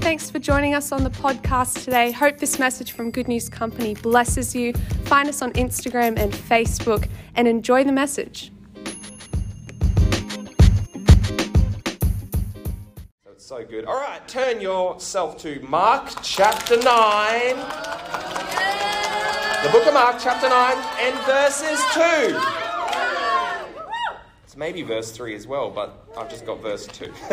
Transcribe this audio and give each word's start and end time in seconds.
thanks 0.00 0.30
for 0.30 0.38
joining 0.38 0.74
us 0.74 0.92
on 0.92 1.04
the 1.04 1.10
podcast 1.10 1.84
today. 1.84 2.10
Hope 2.10 2.38
this 2.38 2.58
message 2.58 2.92
from 2.92 3.10
Good 3.10 3.28
News 3.28 3.50
Company 3.50 3.94
blesses 3.94 4.54
you. 4.54 4.72
Find 5.04 5.28
us 5.28 5.42
on 5.42 5.52
Instagram 5.52 6.18
and 6.18 6.32
Facebook 6.32 7.06
and 7.34 7.46
enjoy 7.46 7.84
the 7.84 7.92
message. 7.92 8.50
That's 13.24 13.44
so 13.44 13.62
good. 13.64 13.84
All 13.84 14.00
right, 14.00 14.26
turn 14.26 14.62
yourself 14.62 15.36
to 15.42 15.60
Mark 15.60 16.10
chapter 16.22 16.76
9. 16.76 17.56
The 19.62 19.68
book 19.70 19.86
of 19.86 19.92
Mark, 19.92 20.16
chapter 20.18 20.48
9, 20.48 20.76
and 21.00 21.14
verses 21.26 21.78
2. 21.92 22.40
It's 24.44 24.56
maybe 24.56 24.80
verse 24.80 25.10
3 25.10 25.34
as 25.34 25.46
well, 25.46 25.68
but 25.68 26.06
I've 26.16 26.30
just 26.30 26.46
got 26.46 26.62
verse 26.62 26.86
2. 26.86 27.12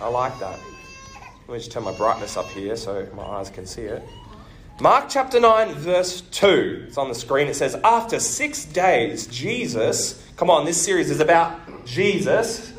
I 0.00 0.08
like 0.08 0.38
that. 0.40 0.58
Let 1.48 1.54
me 1.54 1.60
just 1.60 1.72
turn 1.72 1.84
my 1.84 1.92
brightness 1.92 2.36
up 2.36 2.46
here 2.48 2.76
so 2.76 3.08
my 3.16 3.22
eyes 3.22 3.48
can 3.48 3.64
see 3.64 3.84
it. 3.84 4.02
Mark 4.82 5.06
chapter 5.08 5.40
9, 5.40 5.72
verse 5.76 6.20
2. 6.20 6.84
It's 6.88 6.98
on 6.98 7.08
the 7.08 7.14
screen. 7.14 7.46
It 7.46 7.56
says, 7.56 7.74
After 7.82 8.20
six 8.20 8.66
days, 8.66 9.26
Jesus, 9.28 10.22
come 10.36 10.50
on, 10.50 10.66
this 10.66 10.78
series 10.78 11.10
is 11.10 11.20
about 11.20 11.86
Jesus. 11.86 12.70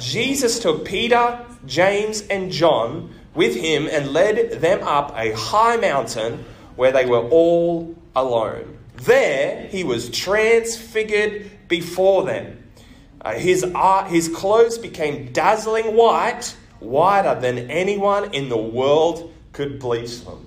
Jesus 0.00 0.58
took 0.58 0.84
Peter, 0.84 1.46
James, 1.66 2.22
and 2.22 2.50
John 2.50 3.14
with 3.36 3.54
him 3.54 3.86
and 3.88 4.08
led 4.08 4.60
them 4.60 4.82
up 4.82 5.12
a 5.14 5.32
high 5.36 5.76
mountain 5.76 6.44
where 6.74 6.90
they 6.90 7.06
were 7.06 7.28
all 7.28 7.94
alone. 8.16 8.76
There 8.96 9.68
he 9.68 9.84
was 9.84 10.10
transfigured 10.10 11.68
before 11.68 12.24
them. 12.24 12.64
Uh, 13.20 13.34
his, 13.34 13.62
art, 13.72 14.10
his 14.10 14.28
clothes 14.28 14.78
became 14.78 15.30
dazzling 15.30 15.94
white 15.94 16.56
whiter 16.80 17.38
than 17.40 17.70
anyone 17.70 18.34
in 18.34 18.48
the 18.48 18.56
world 18.56 19.32
could 19.52 19.78
bleach 19.78 20.24
them. 20.24 20.46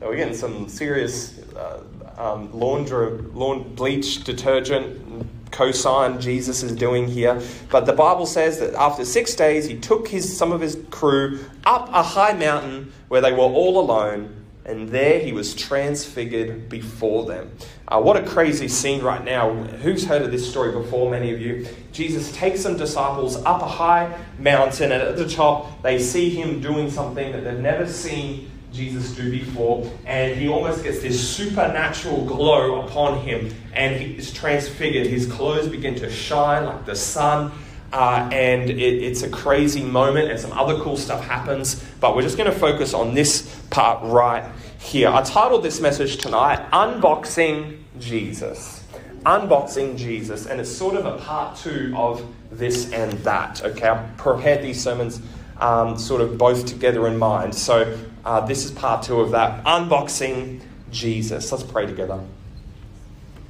Now 0.00 0.12
getting 0.12 0.34
some 0.34 0.68
serious 0.68 1.38
uh, 1.54 1.82
um, 2.16 2.52
laundry, 2.52 3.18
laund- 3.32 3.76
bleach 3.76 4.24
detergent 4.24 5.50
cosign 5.50 6.20
Jesus 6.20 6.62
is 6.62 6.72
doing 6.72 7.08
here. 7.08 7.40
But 7.70 7.86
the 7.86 7.92
Bible 7.92 8.26
says 8.26 8.60
that 8.60 8.74
after 8.74 9.04
six 9.04 9.34
days, 9.34 9.66
he 9.66 9.78
took 9.78 10.08
his, 10.08 10.36
some 10.36 10.52
of 10.52 10.60
his 10.60 10.78
crew 10.90 11.40
up 11.64 11.88
a 11.92 12.02
high 12.02 12.32
mountain 12.32 12.92
where 13.08 13.20
they 13.20 13.32
were 13.32 13.38
all 13.38 13.80
alone 13.80 14.37
and 14.68 14.90
there 14.90 15.18
he 15.18 15.32
was 15.32 15.54
transfigured 15.54 16.68
before 16.68 17.24
them. 17.24 17.50
Uh, 17.88 18.00
what 18.00 18.16
a 18.16 18.22
crazy 18.22 18.68
scene 18.68 19.02
right 19.02 19.24
now. 19.24 19.50
Who's 19.52 20.04
heard 20.04 20.20
of 20.20 20.30
this 20.30 20.48
story 20.48 20.72
before? 20.72 21.10
Many 21.10 21.32
of 21.32 21.40
you. 21.40 21.66
Jesus 21.90 22.30
takes 22.32 22.60
some 22.60 22.76
disciples 22.76 23.36
up 23.36 23.62
a 23.62 23.66
high 23.66 24.14
mountain, 24.38 24.92
and 24.92 25.02
at 25.02 25.16
the 25.16 25.26
top, 25.26 25.82
they 25.82 25.98
see 25.98 26.28
him 26.28 26.60
doing 26.60 26.90
something 26.90 27.32
that 27.32 27.44
they've 27.44 27.58
never 27.58 27.86
seen 27.86 28.50
Jesus 28.70 29.16
do 29.16 29.30
before, 29.30 29.90
and 30.04 30.38
he 30.38 30.48
almost 30.48 30.84
gets 30.84 31.00
this 31.00 31.28
supernatural 31.36 32.26
glow 32.26 32.86
upon 32.86 33.20
him, 33.20 33.50
and 33.72 33.98
he 33.98 34.16
is 34.18 34.30
transfigured. 34.32 35.06
His 35.06 35.26
clothes 35.26 35.68
begin 35.68 35.94
to 35.96 36.10
shine 36.10 36.66
like 36.66 36.84
the 36.84 36.94
sun. 36.94 37.52
Uh, 37.92 38.28
and 38.32 38.68
it, 38.68 38.78
it's 38.78 39.22
a 39.22 39.30
crazy 39.30 39.82
moment, 39.82 40.30
and 40.30 40.38
some 40.38 40.52
other 40.52 40.78
cool 40.82 40.96
stuff 40.96 41.24
happens. 41.24 41.82
But 42.00 42.14
we're 42.14 42.22
just 42.22 42.36
going 42.36 42.50
to 42.50 42.58
focus 42.58 42.94
on 42.94 43.14
this 43.14 43.60
part 43.70 44.04
right 44.04 44.44
here. 44.78 45.08
I 45.08 45.22
titled 45.22 45.62
this 45.62 45.80
message 45.80 46.18
tonight 46.18 46.70
Unboxing 46.70 47.78
Jesus. 47.98 48.84
Unboxing 49.24 49.96
Jesus. 49.96 50.46
And 50.46 50.60
it's 50.60 50.70
sort 50.70 50.96
of 50.96 51.06
a 51.06 51.18
part 51.18 51.56
two 51.56 51.94
of 51.96 52.24
this 52.50 52.92
and 52.92 53.12
that. 53.24 53.62
Okay, 53.64 53.88
I've 53.88 54.16
prepared 54.16 54.62
these 54.62 54.82
sermons 54.82 55.20
um, 55.58 55.98
sort 55.98 56.20
of 56.20 56.38
both 56.38 56.66
together 56.66 57.06
in 57.08 57.18
mind. 57.18 57.54
So 57.54 57.98
uh, 58.24 58.40
this 58.46 58.64
is 58.64 58.70
part 58.70 59.02
two 59.02 59.20
of 59.20 59.32
that. 59.32 59.64
Unboxing 59.64 60.60
Jesus. 60.90 61.50
Let's 61.50 61.64
pray 61.64 61.86
together. 61.86 62.20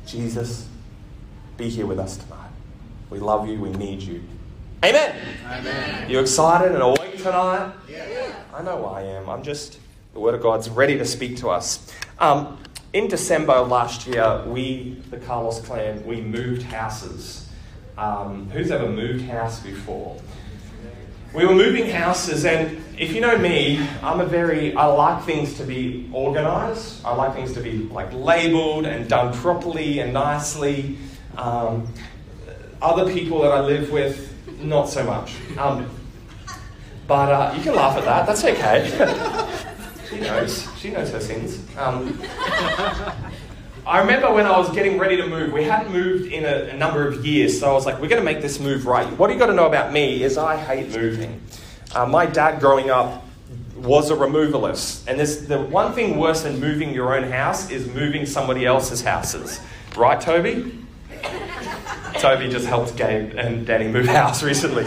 Jesus, 0.07 0.67
be 1.57 1.69
here 1.69 1.87
with 1.87 1.99
us. 1.99 2.19
We 3.11 3.19
love 3.19 3.49
you. 3.49 3.59
We 3.59 3.71
need 3.71 4.03
you. 4.03 4.23
Amen. 4.85 5.17
Amen. 5.47 6.11
You 6.11 6.21
excited 6.21 6.73
and 6.73 6.83
awake 6.83 7.17
tonight? 7.19 7.73
Yeah. 7.89 8.33
I 8.55 8.63
know 8.63 8.85
I 8.87 9.03
am. 9.03 9.29
I'm 9.29 9.43
just, 9.43 9.79
the 10.13 10.21
Word 10.21 10.35
of 10.35 10.43
God's 10.43 10.69
ready 10.69 10.99
to 10.99 11.05
speak 11.05 11.37
to 11.39 11.49
us. 11.49 11.93
Um, 12.19 12.59
in 12.93 13.09
December 13.09 13.59
last 13.61 14.07
year, 14.07 14.45
we, 14.47 15.03
the 15.11 15.19
Carlos 15.19 15.61
clan, 15.61 16.05
we 16.07 16.21
moved 16.21 16.63
houses. 16.63 17.49
Um, 17.97 18.51
who's 18.51 18.71
ever 18.71 18.89
moved 18.89 19.25
house 19.25 19.61
before? 19.61 20.21
We 21.35 21.45
were 21.45 21.55
moving 21.55 21.91
houses, 21.91 22.47
and 22.47 22.83
if 22.99 23.13
you 23.13 23.21
know 23.21 23.37
me, 23.37 23.87
I'm 24.03 24.21
a 24.21 24.25
very, 24.25 24.75
I 24.75 24.87
like 24.87 25.25
things 25.25 25.55
to 25.59 25.65
be 25.65 26.09
organized. 26.13 27.05
I 27.05 27.15
like 27.15 27.35
things 27.35 27.53
to 27.53 27.61
be 27.61 27.79
like 27.91 28.13
labeled 28.13 28.87
and 28.87 29.09
done 29.09 29.35
properly 29.35 29.99
and 29.99 30.13
nicely. 30.13 30.97
Um, 31.37 31.93
other 32.81 33.13
people 33.13 33.43
that 33.43 33.53
I 33.53 33.61
live 33.61 33.91
with, 33.91 34.35
not 34.61 34.89
so 34.89 35.05
much. 35.05 35.35
Um, 35.57 35.89
but 37.07 37.33
uh, 37.33 37.55
you 37.57 37.63
can 37.63 37.75
laugh 37.75 37.97
at 37.97 38.05
that. 38.05 38.27
That's 38.27 38.45
okay. 38.45 39.87
she 40.11 40.21
knows. 40.21 40.69
She 40.79 40.91
knows 40.91 41.11
her 41.11 41.21
sins. 41.21 41.65
Um, 41.77 42.21
I 43.87 44.01
remember 44.01 44.33
when 44.35 44.45
I 44.45 44.59
was 44.59 44.69
getting 44.75 44.99
ready 44.99 45.17
to 45.17 45.27
move, 45.27 45.53
we 45.53 45.65
hadn't 45.65 45.93
moved 45.93 46.31
in 46.31 46.45
a, 46.45 46.75
a 46.75 46.77
number 46.77 47.09
of 47.09 47.25
years, 47.25 47.59
so 47.59 47.71
I 47.71 47.73
was 47.73 47.87
like, 47.87 47.95
we're 48.01 48.09
going 48.09 48.21
to 48.21 48.25
make 48.25 48.43
this 48.43 48.61
move 48.61 48.87
right. 48.87 49.07
What 49.19 49.33
you 49.33 49.39
got 49.39 49.47
to 49.47 49.55
know 49.55 49.67
about 49.67 49.93
me 49.93 50.23
is 50.23 50.37
I 50.37 50.57
hate 50.57 50.91
moving. 50.91 51.41
Uh, 51.95 52.05
my 52.05 52.27
dad 52.27 52.61
growing 52.61 52.91
up 52.91 53.25
was 53.77 54.11
a 54.11 54.15
removalist. 54.15 55.07
And 55.07 55.19
there's 55.19 55.47
the 55.47 55.61
one 55.61 55.93
thing 55.95 56.19
worse 56.19 56.43
than 56.43 56.61
moving 56.61 56.93
your 56.93 57.17
own 57.17 57.31
house 57.31 57.71
is 57.71 57.87
moving 57.89 58.27
somebody 58.27 58.67
else's 58.67 59.01
houses. 59.01 59.61
Right, 59.97 60.21
Toby? 60.21 60.78
Toby 62.19 62.49
just 62.49 62.67
helped 62.67 62.97
Gabe 62.97 63.35
and 63.37 63.65
Danny 63.65 63.87
move 63.87 64.07
house 64.09 64.43
recently. 64.43 64.85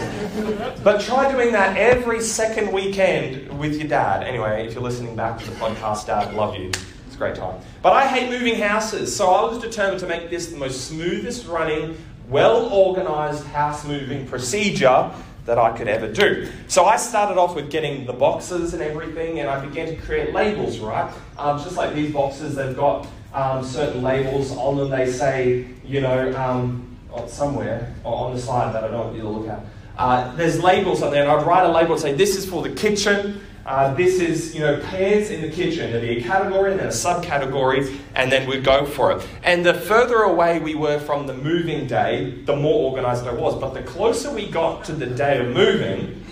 But 0.84 1.00
try 1.00 1.30
doing 1.32 1.52
that 1.52 1.76
every 1.78 2.20
second 2.20 2.72
weekend 2.72 3.58
with 3.58 3.76
your 3.76 3.88
dad. 3.88 4.22
Anyway, 4.22 4.66
if 4.66 4.74
you're 4.74 4.82
listening 4.82 5.16
back 5.16 5.38
to 5.38 5.46
the 5.48 5.56
podcast, 5.56 6.06
Dad, 6.06 6.34
love 6.34 6.56
you. 6.56 6.68
It's 6.68 7.14
a 7.14 7.18
great 7.18 7.34
time. 7.34 7.58
But 7.80 7.94
I 7.94 8.06
hate 8.06 8.30
moving 8.30 8.60
houses, 8.60 9.14
so 9.14 9.30
I 9.30 9.50
was 9.50 9.58
determined 9.62 10.00
to 10.00 10.06
make 10.06 10.28
this 10.28 10.48
the 10.48 10.58
most 10.58 10.88
smoothest 10.88 11.46
running, 11.46 11.96
well 12.28 12.66
organized 12.66 13.44
house 13.46 13.86
moving 13.86 14.26
procedure 14.26 15.10
that 15.46 15.58
I 15.58 15.76
could 15.76 15.88
ever 15.88 16.12
do. 16.12 16.48
So 16.68 16.84
I 16.84 16.96
started 16.96 17.38
off 17.38 17.56
with 17.56 17.70
getting 17.70 18.04
the 18.04 18.12
boxes 18.12 18.74
and 18.74 18.82
everything, 18.82 19.40
and 19.40 19.48
I 19.48 19.64
began 19.64 19.86
to 19.88 19.96
create 19.96 20.34
labels, 20.34 20.78
right? 20.80 21.12
Um, 21.38 21.58
just 21.58 21.76
like 21.76 21.94
these 21.94 22.12
boxes, 22.12 22.54
they've 22.54 22.76
got 22.76 23.08
um, 23.32 23.64
certain 23.64 24.02
labels 24.02 24.52
on 24.52 24.76
them. 24.76 24.90
They 24.90 25.10
say, 25.10 25.66
you 25.84 26.00
know, 26.02 26.36
um, 26.36 26.91
somewhere 27.26 27.94
on 28.04 28.34
the 28.34 28.40
slide 28.40 28.72
that 28.74 28.84
I 28.84 28.88
don't 28.88 29.06
want 29.06 29.16
you 29.16 29.22
to 29.22 29.28
look 29.28 29.48
at. 29.48 29.60
Uh, 29.96 30.34
there's 30.36 30.62
labels 30.62 31.02
on 31.02 31.10
there, 31.12 31.22
and 31.22 31.30
I'd 31.30 31.46
write 31.46 31.64
a 31.64 31.72
label 31.72 31.92
and 31.92 32.00
say, 32.00 32.14
this 32.14 32.36
is 32.36 32.46
for 32.46 32.62
the 32.62 32.70
kitchen. 32.70 33.40
Uh, 33.64 33.94
this 33.94 34.18
is, 34.18 34.54
you 34.54 34.60
know, 34.60 34.80
pairs 34.80 35.30
in 35.30 35.40
the 35.40 35.50
kitchen. 35.50 35.92
There'd 35.92 36.02
be 36.02 36.18
a 36.18 36.22
category 36.22 36.72
and 36.72 36.80
then 36.80 36.88
a 36.88 36.90
subcategory, 36.90 37.96
and 38.16 38.32
then 38.32 38.48
we'd 38.48 38.64
go 38.64 38.84
for 38.84 39.12
it. 39.12 39.26
And 39.44 39.64
the 39.64 39.74
further 39.74 40.22
away 40.22 40.58
we 40.58 40.74
were 40.74 40.98
from 40.98 41.26
the 41.26 41.34
moving 41.34 41.86
day, 41.86 42.42
the 42.44 42.56
more 42.56 42.90
organized 42.90 43.24
I 43.24 43.32
was. 43.32 43.54
But 43.60 43.74
the 43.74 43.82
closer 43.82 44.32
we 44.32 44.48
got 44.48 44.84
to 44.86 44.92
the 44.92 45.06
day 45.06 45.38
of 45.38 45.54
moving, 45.54 46.24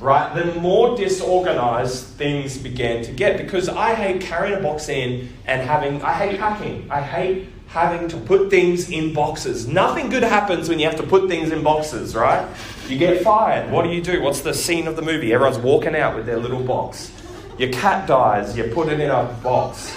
right, 0.00 0.34
the 0.34 0.60
more 0.60 0.94
disorganized 0.94 2.04
things 2.18 2.58
began 2.58 3.02
to 3.04 3.12
get. 3.12 3.38
Because 3.38 3.70
I 3.70 3.94
hate 3.94 4.20
carrying 4.20 4.58
a 4.58 4.60
box 4.60 4.90
in 4.90 5.32
and 5.46 5.62
having, 5.62 6.02
I 6.02 6.12
hate 6.12 6.38
packing. 6.38 6.90
I 6.90 7.00
hate 7.00 7.48
having 7.68 8.08
to 8.08 8.16
put 8.16 8.50
things 8.50 8.90
in 8.90 9.12
boxes. 9.12 9.68
Nothing 9.68 10.08
good 10.08 10.22
happens 10.22 10.68
when 10.68 10.78
you 10.78 10.86
have 10.86 10.96
to 10.96 11.02
put 11.02 11.28
things 11.28 11.50
in 11.50 11.62
boxes, 11.62 12.14
right? 12.14 12.48
You 12.88 12.98
get 12.98 13.22
fired. 13.22 13.70
What 13.70 13.82
do 13.84 13.90
you 13.90 14.00
do? 14.00 14.22
What's 14.22 14.40
the 14.40 14.54
scene 14.54 14.86
of 14.86 14.96
the 14.96 15.02
movie? 15.02 15.32
Everyone's 15.32 15.58
walking 15.58 15.94
out 15.94 16.16
with 16.16 16.24
their 16.24 16.38
little 16.38 16.62
box. 16.62 17.12
Your 17.58 17.70
cat 17.70 18.06
dies, 18.06 18.56
you 18.56 18.64
put 18.72 18.88
it 18.88 19.00
in 19.00 19.10
a 19.10 19.24
box. 19.42 19.94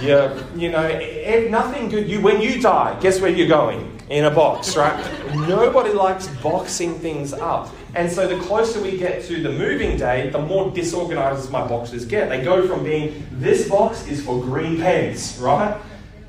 You, 0.00 0.30
you 0.54 0.70
know, 0.70 0.88
nothing 1.50 1.88
good. 1.88 2.08
You, 2.08 2.20
when 2.20 2.40
you 2.40 2.60
die, 2.62 2.98
guess 3.00 3.20
where 3.20 3.30
you're 3.30 3.48
going? 3.48 3.92
In 4.08 4.24
a 4.24 4.30
box, 4.30 4.76
right? 4.76 4.96
Nobody 5.34 5.90
likes 5.90 6.28
boxing 6.42 6.94
things 7.00 7.32
up. 7.32 7.74
And 7.94 8.10
so 8.10 8.28
the 8.28 8.38
closer 8.44 8.80
we 8.80 8.96
get 8.96 9.24
to 9.24 9.42
the 9.42 9.50
moving 9.50 9.96
day, 9.96 10.30
the 10.30 10.38
more 10.38 10.70
disorganized 10.70 11.50
my 11.50 11.66
boxes 11.66 12.04
get. 12.04 12.28
They 12.28 12.44
go 12.44 12.68
from 12.68 12.84
being 12.84 13.26
this 13.32 13.68
box 13.68 14.06
is 14.06 14.24
for 14.24 14.40
green 14.40 14.76
pens, 14.80 15.36
right? 15.40 15.76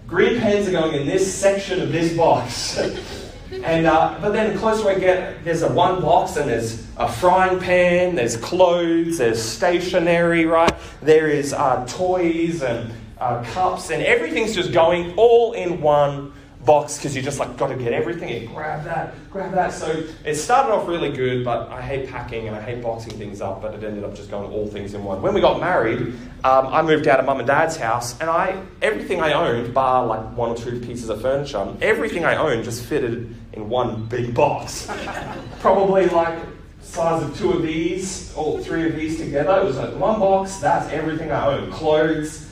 Green 0.08 0.40
pens 0.40 0.70
are 0.70 0.72
going 0.72 0.94
in 1.02 1.06
this 1.06 1.34
section 1.34 1.82
of 1.82 1.92
this 1.92 2.16
box. 2.16 2.78
and 3.52 3.86
uh, 3.86 4.18
but 4.22 4.32
then 4.32 4.54
the 4.54 4.58
closer 4.58 4.88
I 4.88 4.98
get, 4.98 5.44
there's 5.44 5.64
a 5.64 5.72
one 5.72 6.02
box 6.02 6.38
and 6.38 6.50
there's 6.50 6.88
a 6.96 7.12
frying 7.12 7.60
pan, 7.60 8.16
there's 8.16 8.38
clothes, 8.38 9.18
there's 9.18 9.42
stationery, 9.44 10.46
right? 10.46 10.74
There 11.02 11.28
is 11.28 11.52
uh, 11.52 11.86
toys 11.88 12.64
and 12.64 12.94
uh, 13.20 13.44
cups, 13.52 13.90
and 13.90 14.02
everything's 14.02 14.56
just 14.56 14.72
going 14.72 15.14
all 15.18 15.52
in 15.52 15.82
one 15.82 16.32
box 16.68 16.98
because 16.98 17.16
you 17.16 17.24
just 17.24 17.40
like 17.40 17.58
got 17.58 17.68
to 17.68 17.76
get 17.76 17.94
everything 17.94 18.30
and 18.30 18.54
grab 18.54 18.84
that, 18.84 19.16
grab 19.32 19.52
that. 19.54 19.74
So 19.74 20.04
it 20.24 20.36
started 20.36 20.72
off 20.72 20.88
really 20.88 21.12
good, 21.12 21.44
but 21.44 21.72
I 21.72 21.82
hate 21.82 22.10
packing 22.10 22.48
and 22.48 22.56
I 22.56 22.62
hate 22.62 22.84
boxing 22.84 23.14
things 23.14 23.42
up. 23.42 23.62
But 23.62 23.74
it 23.74 23.84
ended 23.84 24.04
up 24.04 24.14
just 24.14 24.30
going 24.30 24.52
all 24.52 24.68
things 24.68 24.94
in 24.94 25.04
one. 25.04 25.24
When 25.24 25.34
we 25.34 25.42
got 25.42 25.60
married, 25.60 26.00
um, 26.44 26.68
I 26.68 26.84
moved 26.84 27.08
out 27.08 27.20
of 27.20 27.26
mum 27.26 27.40
and 27.40 27.48
dad's 27.48 27.78
house, 27.78 28.20
and 28.20 28.30
I 28.30 28.62
everything 28.84 29.22
I 29.22 29.34
owned, 29.34 29.74
bar 29.74 30.06
like 30.06 30.38
one 30.38 30.52
or 30.52 30.58
two 30.58 30.80
pieces 30.82 31.10
of 31.10 31.22
furniture, 31.22 31.76
everything 31.82 32.26
I 32.26 32.36
owned 32.36 32.66
just 32.66 32.86
fitted 32.86 33.34
in 33.54 33.70
one 33.70 34.06
big 34.06 34.36
box. 34.36 34.88
Probably 35.60 36.06
like 36.08 36.38
size 36.82 37.24
of 37.24 37.36
two 37.38 37.54
of 37.54 37.64
these, 37.64 38.34
or 38.36 38.60
three 38.60 38.88
of 38.88 38.96
these 38.96 39.18
together. 39.18 39.62
It 39.62 39.66
was 39.66 39.78
like 39.78 39.96
one 39.96 40.20
box. 40.20 40.58
That's 40.58 40.92
everything 40.92 41.32
I 41.32 41.48
owned: 41.48 41.72
clothes. 41.72 42.44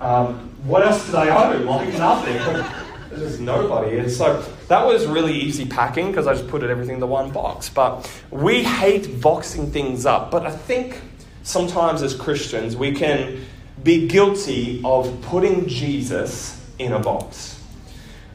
Um, 0.00 0.50
what 0.64 0.84
else 0.84 1.06
did 1.06 1.14
I 1.14 1.54
own? 1.54 1.64
Like 1.64 1.88
nothing. 1.94 2.80
There's 3.16 3.40
nobody. 3.40 3.98
And 3.98 4.10
so 4.10 4.42
that 4.68 4.86
was 4.86 5.06
really 5.06 5.32
easy 5.32 5.66
packing 5.66 6.08
because 6.08 6.26
I 6.26 6.34
just 6.34 6.48
put 6.48 6.62
everything 6.62 6.94
in 6.94 7.00
the 7.00 7.06
one 7.06 7.30
box. 7.30 7.68
But 7.68 8.10
we 8.30 8.62
hate 8.62 9.20
boxing 9.20 9.70
things 9.70 10.06
up. 10.06 10.30
But 10.30 10.46
I 10.46 10.50
think 10.50 11.00
sometimes 11.42 12.02
as 12.02 12.14
Christians 12.14 12.76
we 12.76 12.92
can 12.92 13.44
be 13.82 14.08
guilty 14.08 14.80
of 14.84 15.20
putting 15.22 15.68
Jesus 15.68 16.60
in 16.78 16.92
a 16.92 16.98
box. 16.98 17.60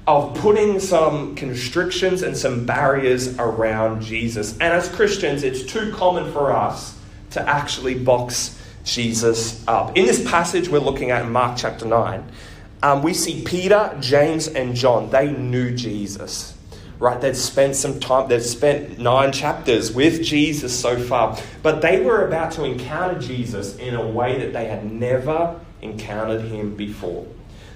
Of 0.08 0.36
putting 0.36 0.80
some 0.80 1.36
constrictions 1.36 2.24
and 2.24 2.36
some 2.36 2.66
barriers 2.66 3.38
around 3.38 4.02
Jesus. 4.02 4.54
And 4.54 4.74
as 4.74 4.90
Christians, 4.90 5.44
it's 5.44 5.64
too 5.64 5.94
common 5.94 6.32
for 6.32 6.52
us 6.52 6.98
to 7.32 7.48
actually 7.48 7.96
box 7.96 8.60
Jesus 8.84 9.66
up. 9.68 9.98
In 9.98 10.06
this 10.06 10.28
passage 10.30 10.70
we're 10.70 10.80
looking 10.80 11.12
at 11.12 11.24
in 11.24 11.32
Mark 11.32 11.58
chapter 11.58 11.86
9, 11.86 12.24
um, 12.82 13.04
we 13.04 13.14
see 13.14 13.44
Peter, 13.44 13.96
James, 14.00 14.48
and 14.48 14.76
John. 14.76 15.10
They 15.10 15.32
knew 15.32 15.76
Jesus, 15.76 16.56
right? 17.00 17.20
They'd 17.20 17.36
spent 17.36 17.76
some 17.76 18.00
time, 18.00 18.30
they'd 18.30 18.42
spent 18.42 19.00
nine 19.00 19.32
chapters 19.32 19.92
with 19.92 20.24
Jesus 20.24 20.78
so 20.78 20.98
far, 20.98 21.38
but 21.62 21.82
they 21.82 22.02
were 22.02 22.26
about 22.28 22.52
to 22.54 22.64
encounter 22.64 23.20
Jesus 23.20 23.76
in 23.78 23.96
a 23.96 24.08
way 24.08 24.40
that 24.40 24.54
they 24.54 24.68
had 24.68 24.90
never 24.90 25.60
encountered 25.82 26.42
him 26.42 26.76
before. 26.76 27.26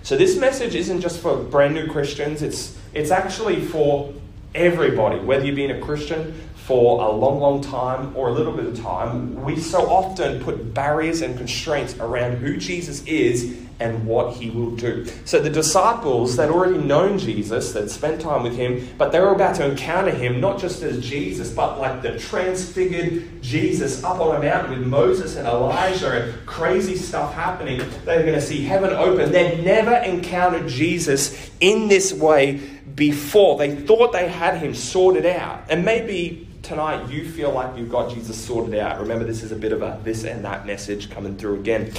So 0.04 0.18
this 0.18 0.38
message 0.38 0.76
isn't 0.76 1.02
just 1.02 1.20
for 1.22 1.38
brand 1.38 1.74
new 1.74 1.88
Christians, 1.88 2.42
it's, 2.42 2.78
it's 2.94 3.12
actually 3.12 3.62
for 3.62 4.14
everybody, 4.56 5.20
whether 5.20 5.46
you've 5.46 5.56
been 5.56 5.72
a 5.72 5.82
Christian 5.82 6.40
for 6.66 7.02
a 7.04 7.12
long, 7.12 7.42
long 7.42 7.62
time 7.62 8.16
or 8.16 8.30
a 8.30 8.32
little 8.32 8.54
bit 8.54 8.66
of 8.66 8.80
time, 8.80 9.44
we 9.44 9.60
so 9.60 9.90
often 9.90 10.42
put 10.42 10.74
barriers 10.74 11.22
and 11.22 11.38
constraints 11.38 11.96
around 11.98 12.38
who 12.38 12.56
Jesus 12.56 13.04
is 13.06 13.58
and 13.82 14.06
what 14.06 14.34
he 14.36 14.50
will 14.50 14.72
do. 14.72 15.06
So 15.26 15.42
the 15.42 15.50
disciples, 15.50 16.38
they'd 16.38 16.50
already 16.50 16.78
known 16.78 17.18
Jesus, 17.18 17.74
they'd 17.74 17.90
spent 17.90 18.22
time 18.22 18.44
with 18.44 18.56
him, 18.56 18.88
but 18.98 19.12
they 19.12 19.20
were 19.20 19.34
about 19.34 19.56
to 19.58 19.70
encounter 19.70 20.12
him 20.12 20.40
not 20.40 20.58
just 20.58 20.82
as 20.84 21.06
Jesus, 21.06 21.52
but 21.52 21.80
like 21.80 22.02
the 22.02 22.18
transfigured 22.18 23.42
Jesus 23.42 24.02
up 24.06 24.22
on 24.22 24.38
a 24.38 24.40
mountain 24.40 24.80
with 24.80 24.88
Moses 24.88 25.36
and 25.36 25.46
Elijah 25.46 26.12
and 26.12 26.46
crazy 26.46 26.96
stuff 26.96 27.34
happening. 27.34 27.80
They're 28.06 28.22
going 28.22 28.36
to 28.36 28.42
see 28.42 28.64
heaven 28.64 28.92
open. 28.92 29.34
They'd 29.34 29.66
never 29.66 29.96
encountered 29.96 30.70
Jesus 30.70 31.52
in 31.60 31.90
this 31.90 32.14
way 32.14 32.62
before. 32.96 33.58
They 33.58 33.76
thought 33.76 34.14
they 34.14 34.30
had 34.30 34.60
him 34.60 34.74
sorted 34.74 35.26
out. 35.26 35.66
And 35.70 35.84
maybe 35.84 36.48
tonight 36.64 37.10
you 37.10 37.30
feel 37.30 37.52
like 37.52 37.78
you've 37.78 37.92
got 37.92 38.12
Jesus 38.12 38.38
sorted 38.38 38.80
out. 38.80 39.00
Remember, 39.00 39.26
this 39.26 39.44
is 39.44 39.52
a 39.52 39.56
bit 39.56 39.74
of 39.74 39.82
a 39.82 40.00
this 40.04 40.24
and 40.24 40.44
that 40.46 40.66
message 40.66 41.12
coming 41.12 41.38
through 41.38 41.60
again. 41.60 41.92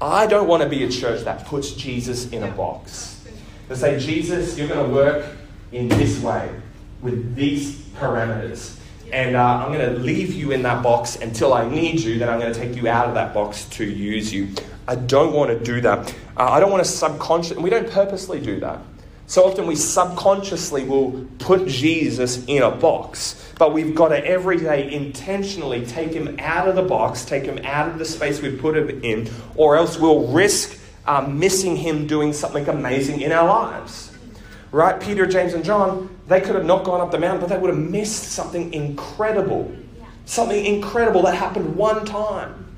I 0.00 0.26
don't 0.26 0.48
want 0.48 0.62
to 0.62 0.68
be 0.68 0.84
a 0.84 0.88
church 0.88 1.24
that 1.24 1.44
puts 1.46 1.72
Jesus 1.72 2.30
in 2.30 2.42
a 2.42 2.50
box. 2.50 3.24
They 3.68 3.74
say, 3.74 3.98
Jesus, 3.98 4.56
you're 4.56 4.68
going 4.68 4.88
to 4.88 4.94
work 4.94 5.26
in 5.72 5.88
this 5.88 6.20
way 6.22 6.48
with 7.02 7.34
these 7.34 7.76
parameters. 7.96 8.78
And 9.12 9.36
uh, 9.36 9.64
I'm 9.64 9.72
going 9.72 9.94
to 9.94 10.00
leave 10.00 10.32
you 10.32 10.52
in 10.52 10.62
that 10.62 10.82
box 10.82 11.16
until 11.16 11.52
I 11.52 11.68
need 11.68 12.00
you. 12.00 12.18
Then 12.18 12.28
I'm 12.28 12.40
going 12.40 12.52
to 12.52 12.58
take 12.58 12.76
you 12.76 12.88
out 12.88 13.08
of 13.08 13.14
that 13.14 13.34
box 13.34 13.66
to 13.70 13.84
use 13.84 14.32
you. 14.32 14.48
I 14.88 14.94
don't 14.94 15.32
want 15.32 15.50
to 15.50 15.64
do 15.64 15.80
that. 15.82 16.14
Uh, 16.36 16.50
I 16.50 16.60
don't 16.60 16.70
want 16.70 16.84
to 16.84 16.90
subconsciously, 16.90 17.62
we 17.62 17.70
don't 17.70 17.90
purposely 17.90 18.40
do 18.40 18.58
that. 18.60 18.80
So 19.26 19.44
often 19.46 19.66
we 19.66 19.76
subconsciously 19.76 20.84
will 20.84 21.26
put 21.38 21.66
Jesus 21.66 22.44
in 22.46 22.62
a 22.62 22.70
box, 22.70 23.52
but 23.58 23.72
we've 23.72 23.94
got 23.94 24.08
to 24.08 24.24
every 24.24 24.58
day 24.58 24.92
intentionally 24.92 25.86
take 25.86 26.12
him 26.12 26.36
out 26.38 26.68
of 26.68 26.74
the 26.74 26.82
box, 26.82 27.24
take 27.24 27.44
him 27.44 27.58
out 27.64 27.88
of 27.88 27.98
the 27.98 28.04
space 28.04 28.42
we 28.42 28.54
put 28.54 28.76
him 28.76 29.02
in, 29.02 29.30
or 29.56 29.76
else 29.76 29.98
we'll 29.98 30.26
risk 30.28 30.78
um, 31.06 31.38
missing 31.38 31.76
him 31.76 32.06
doing 32.06 32.32
something 32.32 32.68
amazing 32.68 33.20
in 33.20 33.32
our 33.32 33.46
lives. 33.46 34.12
Right? 34.70 35.00
Peter, 35.00 35.26
James, 35.26 35.54
and 35.54 35.64
John, 35.64 36.14
they 36.28 36.40
could 36.40 36.54
have 36.54 36.64
not 36.64 36.84
gone 36.84 37.00
up 37.00 37.10
the 37.10 37.18
mountain, 37.18 37.40
but 37.40 37.48
they 37.48 37.58
would 37.58 37.70
have 37.70 37.78
missed 37.78 38.32
something 38.32 38.72
incredible. 38.72 39.70
Something 40.24 40.64
incredible 40.64 41.22
that 41.22 41.34
happened 41.34 41.76
one 41.76 42.04
time. 42.06 42.71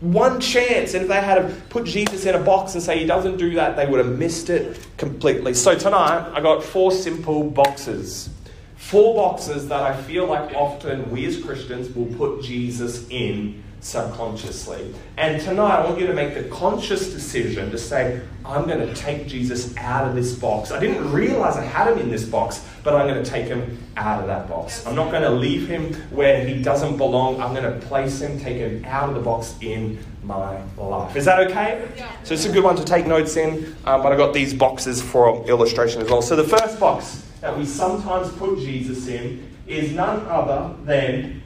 One 0.00 0.40
chance, 0.40 0.94
and 0.94 1.02
if 1.02 1.08
they 1.08 1.20
had 1.20 1.68
put 1.70 1.84
Jesus 1.84 2.24
in 2.24 2.34
a 2.34 2.38
box 2.38 2.74
and 2.74 2.82
say 2.82 3.00
he 3.00 3.06
doesn't 3.06 3.36
do 3.36 3.54
that, 3.54 3.76
they 3.76 3.84
would 3.86 3.98
have 3.98 4.16
missed 4.16 4.48
it 4.48 4.86
completely. 4.96 5.54
So 5.54 5.76
tonight, 5.76 6.30
I 6.32 6.40
got 6.40 6.62
four 6.62 6.92
simple 6.92 7.50
boxes. 7.50 8.30
Four 8.76 9.16
boxes 9.16 9.68
that 9.68 9.82
I 9.82 9.96
feel 9.96 10.26
like 10.26 10.54
often 10.54 11.10
we 11.10 11.26
as 11.26 11.42
Christians 11.42 11.92
will 11.94 12.06
put 12.16 12.42
Jesus 12.42 13.08
in 13.10 13.62
subconsciously. 13.80 14.94
And 15.16 15.40
tonight, 15.40 15.76
I 15.76 15.84
want 15.84 16.00
you 16.00 16.06
to 16.06 16.14
make 16.14 16.34
the 16.34 16.44
conscious 16.44 17.12
decision 17.12 17.70
to 17.70 17.78
say, 17.78 18.20
I'm 18.44 18.66
going 18.66 18.86
to 18.86 18.94
take 18.94 19.26
Jesus 19.26 19.76
out 19.76 20.08
of 20.08 20.14
this 20.14 20.34
box. 20.34 20.70
I 20.70 20.80
didn't 20.80 21.12
realize 21.12 21.56
I 21.56 21.64
had 21.64 21.92
him 21.92 21.98
in 21.98 22.10
this 22.10 22.24
box, 22.24 22.64
but 22.82 22.94
I'm 22.94 23.06
going 23.06 23.22
to 23.22 23.28
take 23.28 23.46
him 23.46 23.78
out 23.96 24.20
of 24.20 24.26
that 24.26 24.48
box. 24.48 24.86
I'm 24.86 24.94
not 24.94 25.10
going 25.10 25.22
to 25.22 25.30
leave 25.30 25.68
him 25.68 25.94
where 26.10 26.44
he 26.44 26.62
doesn't 26.62 26.96
belong. 26.96 27.40
I'm 27.40 27.54
going 27.54 27.64
to 27.72 27.86
place 27.86 28.20
him, 28.20 28.38
take 28.38 28.56
him 28.56 28.84
out 28.84 29.08
of 29.08 29.14
the 29.14 29.20
box 29.20 29.54
in 29.60 29.98
my 30.22 30.62
life. 30.76 31.16
Is 31.16 31.24
that 31.24 31.40
okay? 31.48 31.88
Yeah. 31.96 32.10
So 32.24 32.34
it's 32.34 32.44
a 32.44 32.52
good 32.52 32.64
one 32.64 32.76
to 32.76 32.84
take 32.84 33.06
notes 33.06 33.36
in, 33.36 33.76
um, 33.84 34.02
but 34.02 34.12
I've 34.12 34.18
got 34.18 34.34
these 34.34 34.54
boxes 34.54 35.00
for 35.00 35.46
illustration 35.48 36.02
as 36.02 36.10
well. 36.10 36.22
So 36.22 36.36
the 36.36 36.44
first 36.44 36.78
box 36.80 37.24
that 37.40 37.56
we 37.56 37.64
sometimes 37.64 38.30
put 38.32 38.58
Jesus 38.58 39.06
in 39.06 39.46
is 39.66 39.92
none 39.92 40.26
other 40.26 40.74
than 40.84 41.42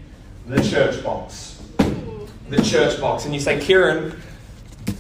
the 0.47 0.63
church 0.63 1.03
box 1.05 1.52
the 2.53 2.63
church 2.63 3.01
box. 3.01 3.25
And 3.25 3.33
you 3.33 3.41
say, 3.41 3.59
Kieran, 3.59 4.21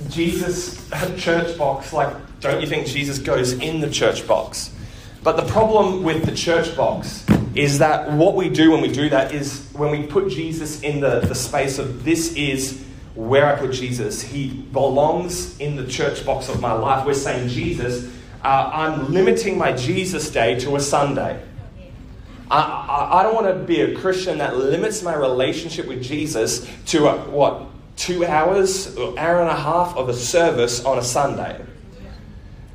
Jesus, 0.08 0.88
church 1.18 1.56
box, 1.58 1.92
like, 1.92 2.14
don't 2.40 2.62
you 2.62 2.66
think 2.66 2.86
Jesus 2.86 3.18
goes 3.18 3.52
in 3.52 3.80
the 3.80 3.90
church 3.90 4.26
box? 4.26 4.74
But 5.22 5.36
the 5.36 5.44
problem 5.44 6.02
with 6.02 6.24
the 6.24 6.34
church 6.34 6.74
box 6.74 7.26
is 7.54 7.78
that 7.80 8.10
what 8.10 8.34
we 8.36 8.48
do 8.48 8.70
when 8.70 8.80
we 8.80 8.90
do 8.90 9.10
that 9.10 9.34
is 9.34 9.68
when 9.74 9.90
we 9.90 10.06
put 10.06 10.30
Jesus 10.30 10.80
in 10.80 11.00
the, 11.00 11.20
the 11.20 11.34
space 11.34 11.78
of 11.78 12.04
this 12.04 12.34
is 12.34 12.82
where 13.14 13.54
I 13.54 13.58
put 13.58 13.72
Jesus, 13.72 14.22
he 14.22 14.48
belongs 14.48 15.58
in 15.58 15.76
the 15.76 15.86
church 15.86 16.24
box 16.24 16.48
of 16.48 16.58
my 16.62 16.72
life. 16.72 17.04
We're 17.04 17.12
saying, 17.12 17.50
Jesus, 17.50 18.10
uh, 18.42 18.70
I'm 18.72 19.12
limiting 19.12 19.58
my 19.58 19.72
Jesus 19.72 20.30
day 20.30 20.58
to 20.60 20.76
a 20.76 20.80
Sunday. 20.80 21.40
I, 22.52 23.20
I, 23.20 23.22
don't 23.22 23.34
want 23.34 23.46
to 23.46 23.64
be 23.64 23.80
a 23.80 23.96
Christian 23.96 24.38
that 24.38 24.58
limits 24.58 25.02
my 25.02 25.14
relationship 25.14 25.86
with 25.86 26.02
Jesus 26.02 26.68
to 26.88 27.06
a, 27.06 27.16
what, 27.30 27.62
two 27.96 28.26
hours, 28.26 28.94
or 28.96 29.18
hour 29.18 29.40
and 29.40 29.48
a 29.48 29.56
half 29.56 29.96
of 29.96 30.10
a 30.10 30.14
service 30.14 30.84
on 30.84 30.98
a 30.98 31.02
Sunday. 31.02 31.64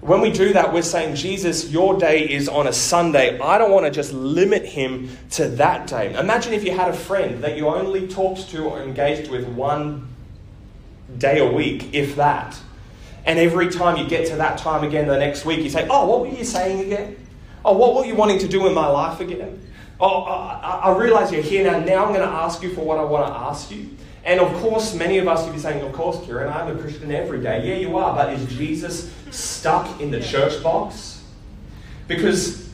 When 0.01 0.21
we 0.21 0.31
do 0.31 0.53
that, 0.53 0.73
we're 0.73 0.81
saying, 0.81 1.15
Jesus, 1.15 1.69
your 1.69 1.99
day 1.99 2.27
is 2.27 2.49
on 2.49 2.65
a 2.65 2.73
Sunday. 2.73 3.39
I 3.39 3.59
don't 3.59 3.71
want 3.71 3.85
to 3.85 3.91
just 3.91 4.13
limit 4.13 4.65
him 4.65 5.15
to 5.31 5.47
that 5.49 5.85
day. 5.85 6.17
Imagine 6.17 6.53
if 6.53 6.63
you 6.63 6.71
had 6.71 6.89
a 6.89 6.93
friend 6.93 7.43
that 7.43 7.55
you 7.55 7.67
only 7.67 8.07
talked 8.07 8.49
to 8.49 8.63
or 8.63 8.81
engaged 8.81 9.29
with 9.29 9.47
one 9.47 10.07
day 11.19 11.37
a 11.39 11.51
week, 11.51 11.93
if 11.93 12.15
that. 12.15 12.57
And 13.25 13.37
every 13.37 13.69
time 13.69 13.97
you 13.97 14.07
get 14.07 14.27
to 14.29 14.37
that 14.37 14.57
time 14.57 14.83
again 14.83 15.07
the 15.07 15.19
next 15.19 15.45
week, 15.45 15.59
you 15.59 15.69
say, 15.69 15.87
Oh, 15.87 16.07
what 16.07 16.21
were 16.21 16.35
you 16.35 16.45
saying 16.45 16.79
again? 16.79 17.17
Oh, 17.65 17.77
what 17.77 17.93
were 17.93 18.05
you 18.05 18.15
wanting 18.15 18.39
to 18.39 18.47
do 18.47 18.65
in 18.65 18.73
my 18.73 18.87
life 18.87 19.19
again? 19.19 19.66
Oh, 19.99 20.23
I, 20.23 20.81
I 20.85 20.97
realize 20.97 21.31
you're 21.31 21.41
here 21.41 21.63
now. 21.63 21.79
Now 21.79 22.05
I'm 22.05 22.13
going 22.13 22.27
to 22.27 22.33
ask 22.33 22.61
you 22.61 22.73
for 22.73 22.81
what 22.81 22.99
I 22.99 23.03
want 23.03 23.27
to 23.27 23.39
ask 23.39 23.71
you. 23.71 23.89
And 24.23 24.39
of 24.39 24.53
course, 24.61 24.93
many 24.93 25.17
of 25.19 25.27
us 25.27 25.45
will 25.45 25.53
be 25.53 25.59
saying, 25.59 25.83
Of 25.83 25.93
course, 25.93 26.23
Kieran, 26.25 26.51
I'm 26.51 26.75
a 26.75 26.79
Christian 26.79 27.11
every 27.11 27.41
day. 27.41 27.67
Yeah, 27.67 27.75
you 27.87 27.97
are. 27.97 28.15
But 28.15 28.33
is 28.33 28.45
Jesus 28.57 29.11
stuck 29.31 30.01
in 30.01 30.11
the 30.11 30.19
church 30.19 30.61
box? 30.61 31.23
Because 32.07 32.66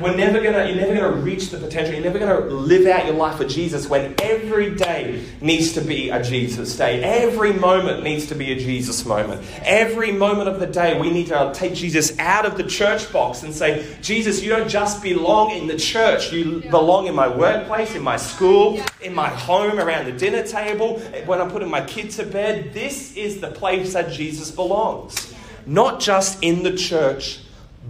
we're 0.00 0.16
never 0.16 0.40
gonna, 0.40 0.66
you're 0.66 0.76
never 0.76 0.94
going 0.94 1.14
to 1.14 1.20
reach 1.20 1.50
the 1.50 1.58
potential. 1.58 1.94
You're 1.94 2.04
never 2.04 2.18
going 2.18 2.42
to 2.42 2.54
live 2.54 2.86
out 2.86 3.06
your 3.06 3.14
life 3.14 3.36
for 3.36 3.44
Jesus 3.44 3.88
when 3.88 4.14
every 4.18 4.74
day 4.74 5.24
needs 5.40 5.72
to 5.74 5.80
be 5.80 6.10
a 6.10 6.22
Jesus 6.22 6.76
day. 6.76 7.02
Every 7.02 7.52
moment 7.52 8.02
needs 8.02 8.26
to 8.26 8.34
be 8.34 8.52
a 8.52 8.56
Jesus 8.56 9.04
moment. 9.04 9.42
Every 9.62 10.12
moment 10.12 10.48
of 10.48 10.60
the 10.60 10.66
day, 10.66 10.98
we 10.98 11.10
need 11.10 11.26
to 11.28 11.52
take 11.54 11.74
Jesus 11.74 12.18
out 12.18 12.46
of 12.46 12.56
the 12.56 12.64
church 12.64 13.12
box 13.12 13.42
and 13.42 13.54
say, 13.54 13.96
Jesus, 14.00 14.42
you 14.42 14.48
don't 14.48 14.68
just 14.68 15.02
belong 15.02 15.50
in 15.50 15.66
the 15.66 15.76
church. 15.76 16.32
You 16.32 16.62
belong 16.70 17.06
in 17.06 17.14
my 17.14 17.28
workplace, 17.28 17.94
in 17.94 18.02
my 18.02 18.16
school, 18.16 18.80
in 19.02 19.14
my 19.14 19.28
home, 19.28 19.78
around 19.78 20.06
the 20.06 20.12
dinner 20.12 20.42
table, 20.42 20.98
when 21.26 21.40
I'm 21.40 21.50
putting 21.50 21.70
my 21.70 21.82
kid 21.82 22.10
to 22.12 22.24
bed. 22.24 22.72
This 22.72 23.16
is 23.16 23.40
the 23.40 23.50
place 23.50 23.92
that 23.92 24.10
Jesus 24.10 24.50
belongs. 24.50 25.34
Not 25.66 26.00
just 26.00 26.42
in 26.42 26.62
the 26.62 26.74
church 26.76 27.40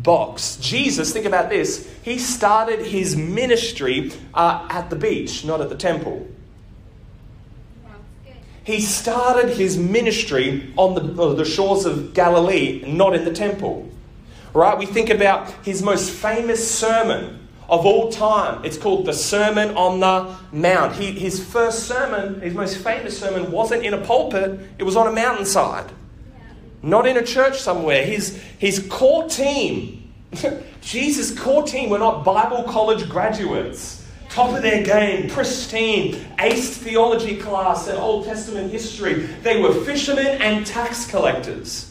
box. 0.03 0.57
Jesus, 0.57 1.13
think 1.13 1.27
about 1.27 1.49
this, 1.51 1.89
he 2.03 2.19
started 2.19 2.81
his 2.81 3.17
ministry 3.17 4.13
uh, 4.35 4.67
at 4.71 4.91
the 4.91 4.97
beach, 4.97 5.45
not 5.45 5.61
at 5.61 5.69
the 5.69 5.77
temple. 5.77 6.27
He 8.65 8.81
started 8.81 9.57
his 9.57 9.77
ministry 9.77 10.73
on 10.77 10.95
the, 10.95 11.23
uh, 11.23 11.35
the 11.35 11.45
shores 11.45 11.87
of 11.87 12.15
Galilee, 12.15 12.85
not 12.87 13.15
in 13.15 13.25
the 13.25 13.33
temple. 13.33 13.89
Right? 14.53 14.77
We 14.79 14.87
think 14.87 15.11
about 15.11 15.51
his 15.65 15.83
most 15.83 16.11
famous 16.11 16.71
sermon 16.71 17.49
of 17.69 17.87
all 17.87 18.11
time. 18.11 18.65
It's 18.65 18.77
called 18.77 19.07
the 19.07 19.13
Sermon 19.13 19.77
on 19.77 20.01
the 20.01 20.37
Mount. 20.53 20.95
He, 20.97 21.13
his 21.13 21.43
first 21.43 21.87
sermon, 21.87 22.41
his 22.41 22.53
most 22.53 22.79
famous 22.79 23.19
sermon, 23.19 23.53
wasn't 23.53 23.85
in 23.85 23.95
a 23.95 24.01
pulpit, 24.05 24.61
it 24.79 24.83
was 24.83 24.97
on 24.97 25.07
a 25.07 25.13
mountainside, 25.13 25.91
not 26.83 27.07
in 27.07 27.17
a 27.17 27.23
church 27.23 27.59
somewhere. 27.59 28.05
His, 28.05 28.41
his 28.59 28.87
core 28.89 29.29
team, 29.29 30.13
Jesus' 30.81 31.39
core 31.39 31.63
team, 31.63 31.91
were 31.91 31.99
not 31.99 32.25
Bible 32.25 32.65
college 32.65 33.09
graduates 33.09 34.01
top 34.31 34.55
of 34.55 34.63
their 34.63 34.83
game, 34.85 35.29
pristine, 35.29 36.15
aced 36.39 36.75
theology 36.75 37.37
class 37.37 37.89
and 37.89 37.99
Old 37.99 38.25
Testament 38.25 38.71
history. 38.71 39.15
They 39.43 39.61
were 39.61 39.75
fishermen 39.85 40.41
and 40.41 40.65
tax 40.65 41.11
collectors. 41.11 41.90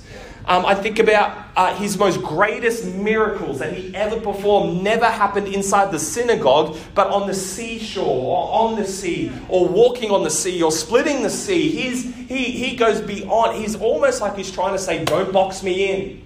Um, 0.50 0.66
I 0.66 0.74
think 0.74 0.98
about 0.98 1.46
uh, 1.56 1.76
his 1.76 1.96
most 1.96 2.24
greatest 2.24 2.84
miracles 2.84 3.60
that 3.60 3.72
he 3.72 3.96
ever 3.96 4.20
performed 4.20 4.82
never 4.82 5.06
happened 5.06 5.48
inside 5.48 5.92
the 5.92 6.00
synagogue, 6.00 6.76
but 6.96 7.08
on 7.12 7.28
the 7.28 7.36
seashore 7.36 8.04
or 8.04 8.52
on 8.52 8.76
the 8.76 8.84
sea 8.84 9.32
or 9.48 9.68
walking 9.68 10.10
on 10.10 10.24
the 10.24 10.30
sea 10.32 10.64
or 10.64 10.72
splitting 10.72 11.22
the 11.22 11.30
sea. 11.30 11.70
He's, 11.70 12.04
he, 12.04 12.46
he 12.46 12.76
goes 12.76 13.00
beyond. 13.00 13.58
He's 13.58 13.76
almost 13.76 14.22
like 14.22 14.36
he's 14.36 14.52
trying 14.52 14.74
to 14.74 14.80
say, 14.80 15.06
Don't 15.06 15.32
box 15.32 15.62
me 15.62 15.92
in. 15.92 16.24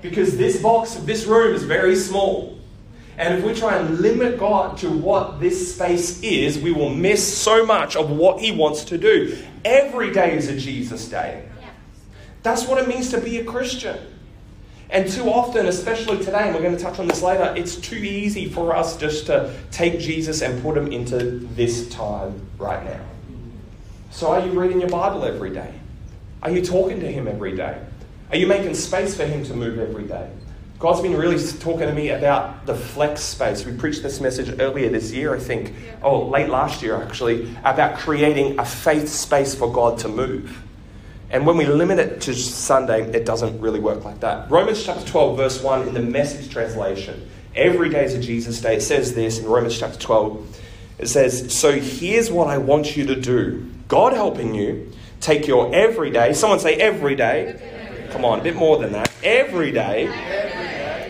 Because 0.00 0.36
this 0.36 0.62
box, 0.62 0.94
this 0.94 1.26
room 1.26 1.52
is 1.52 1.64
very 1.64 1.96
small. 1.96 2.60
And 3.18 3.34
if 3.34 3.44
we 3.44 3.52
try 3.52 3.78
and 3.78 3.98
limit 3.98 4.38
God 4.38 4.78
to 4.78 4.90
what 4.90 5.40
this 5.40 5.74
space 5.74 6.22
is, 6.22 6.56
we 6.56 6.70
will 6.70 6.90
miss 6.90 7.36
so 7.36 7.66
much 7.66 7.96
of 7.96 8.10
what 8.10 8.40
He 8.40 8.52
wants 8.52 8.84
to 8.84 8.98
do. 8.98 9.36
Every 9.64 10.12
day 10.12 10.36
is 10.36 10.46
a 10.48 10.56
Jesus 10.56 11.08
day. 11.08 11.48
That's 12.46 12.68
what 12.68 12.80
it 12.80 12.86
means 12.86 13.10
to 13.10 13.20
be 13.20 13.38
a 13.38 13.44
Christian. 13.44 13.98
And 14.88 15.10
too 15.10 15.28
often, 15.28 15.66
especially 15.66 16.18
today, 16.18 16.44
and 16.44 16.54
we're 16.54 16.62
going 16.62 16.76
to 16.76 16.80
touch 16.80 17.00
on 17.00 17.08
this 17.08 17.20
later, 17.20 17.52
it's 17.56 17.74
too 17.74 17.96
easy 17.96 18.48
for 18.48 18.72
us 18.76 18.96
just 18.96 19.26
to 19.26 19.52
take 19.72 19.98
Jesus 19.98 20.42
and 20.42 20.62
put 20.62 20.78
him 20.78 20.92
into 20.92 21.40
this 21.56 21.88
time 21.88 22.40
right 22.56 22.84
now. 22.84 23.04
So, 24.12 24.30
are 24.30 24.46
you 24.46 24.52
reading 24.52 24.78
your 24.78 24.90
Bible 24.90 25.24
every 25.24 25.50
day? 25.50 25.74
Are 26.40 26.50
you 26.52 26.64
talking 26.64 27.00
to 27.00 27.10
him 27.10 27.26
every 27.26 27.56
day? 27.56 27.80
Are 28.30 28.36
you 28.36 28.46
making 28.46 28.76
space 28.76 29.16
for 29.16 29.26
him 29.26 29.42
to 29.46 29.54
move 29.54 29.80
every 29.80 30.04
day? 30.04 30.30
God's 30.78 31.00
been 31.00 31.16
really 31.16 31.44
talking 31.58 31.88
to 31.88 31.92
me 31.92 32.10
about 32.10 32.64
the 32.64 32.76
flex 32.76 33.22
space. 33.22 33.66
We 33.66 33.76
preached 33.76 34.04
this 34.04 34.20
message 34.20 34.60
earlier 34.60 34.88
this 34.88 35.10
year, 35.10 35.34
I 35.34 35.40
think, 35.40 35.74
oh, 36.00 36.28
late 36.28 36.48
last 36.48 36.80
year 36.80 37.02
actually, 37.02 37.52
about 37.64 37.98
creating 37.98 38.60
a 38.60 38.64
faith 38.64 39.08
space 39.08 39.52
for 39.52 39.72
God 39.72 39.98
to 39.98 40.08
move. 40.08 40.62
And 41.30 41.46
when 41.46 41.56
we 41.56 41.66
limit 41.66 41.98
it 41.98 42.20
to 42.22 42.34
Sunday, 42.34 43.02
it 43.10 43.24
doesn't 43.24 43.60
really 43.60 43.80
work 43.80 44.04
like 44.04 44.20
that. 44.20 44.50
Romans 44.50 44.84
chapter 44.84 45.04
12, 45.06 45.36
verse 45.36 45.62
1 45.62 45.88
in 45.88 45.94
the 45.94 46.00
message 46.00 46.50
translation, 46.50 47.28
every 47.54 47.88
day 47.88 48.04
is 48.04 48.14
a 48.14 48.20
Jesus 48.20 48.60
day. 48.60 48.76
It 48.76 48.82
says 48.82 49.14
this 49.14 49.38
in 49.38 49.46
Romans 49.46 49.78
chapter 49.78 49.98
12. 49.98 50.60
It 50.98 51.06
says, 51.08 51.56
So 51.56 51.72
here's 51.72 52.30
what 52.30 52.46
I 52.46 52.58
want 52.58 52.96
you 52.96 53.06
to 53.06 53.20
do 53.20 53.70
God 53.88 54.12
helping 54.12 54.54
you, 54.54 54.92
take 55.20 55.46
your 55.46 55.74
everyday, 55.74 56.32
someone 56.32 56.60
say 56.60 56.74
every 56.76 57.16
day. 57.16 58.08
Come 58.12 58.24
on, 58.24 58.40
a 58.40 58.42
bit 58.42 58.56
more 58.56 58.78
than 58.78 58.92
that. 58.92 59.10
Every 59.22 59.72
day 59.72 60.06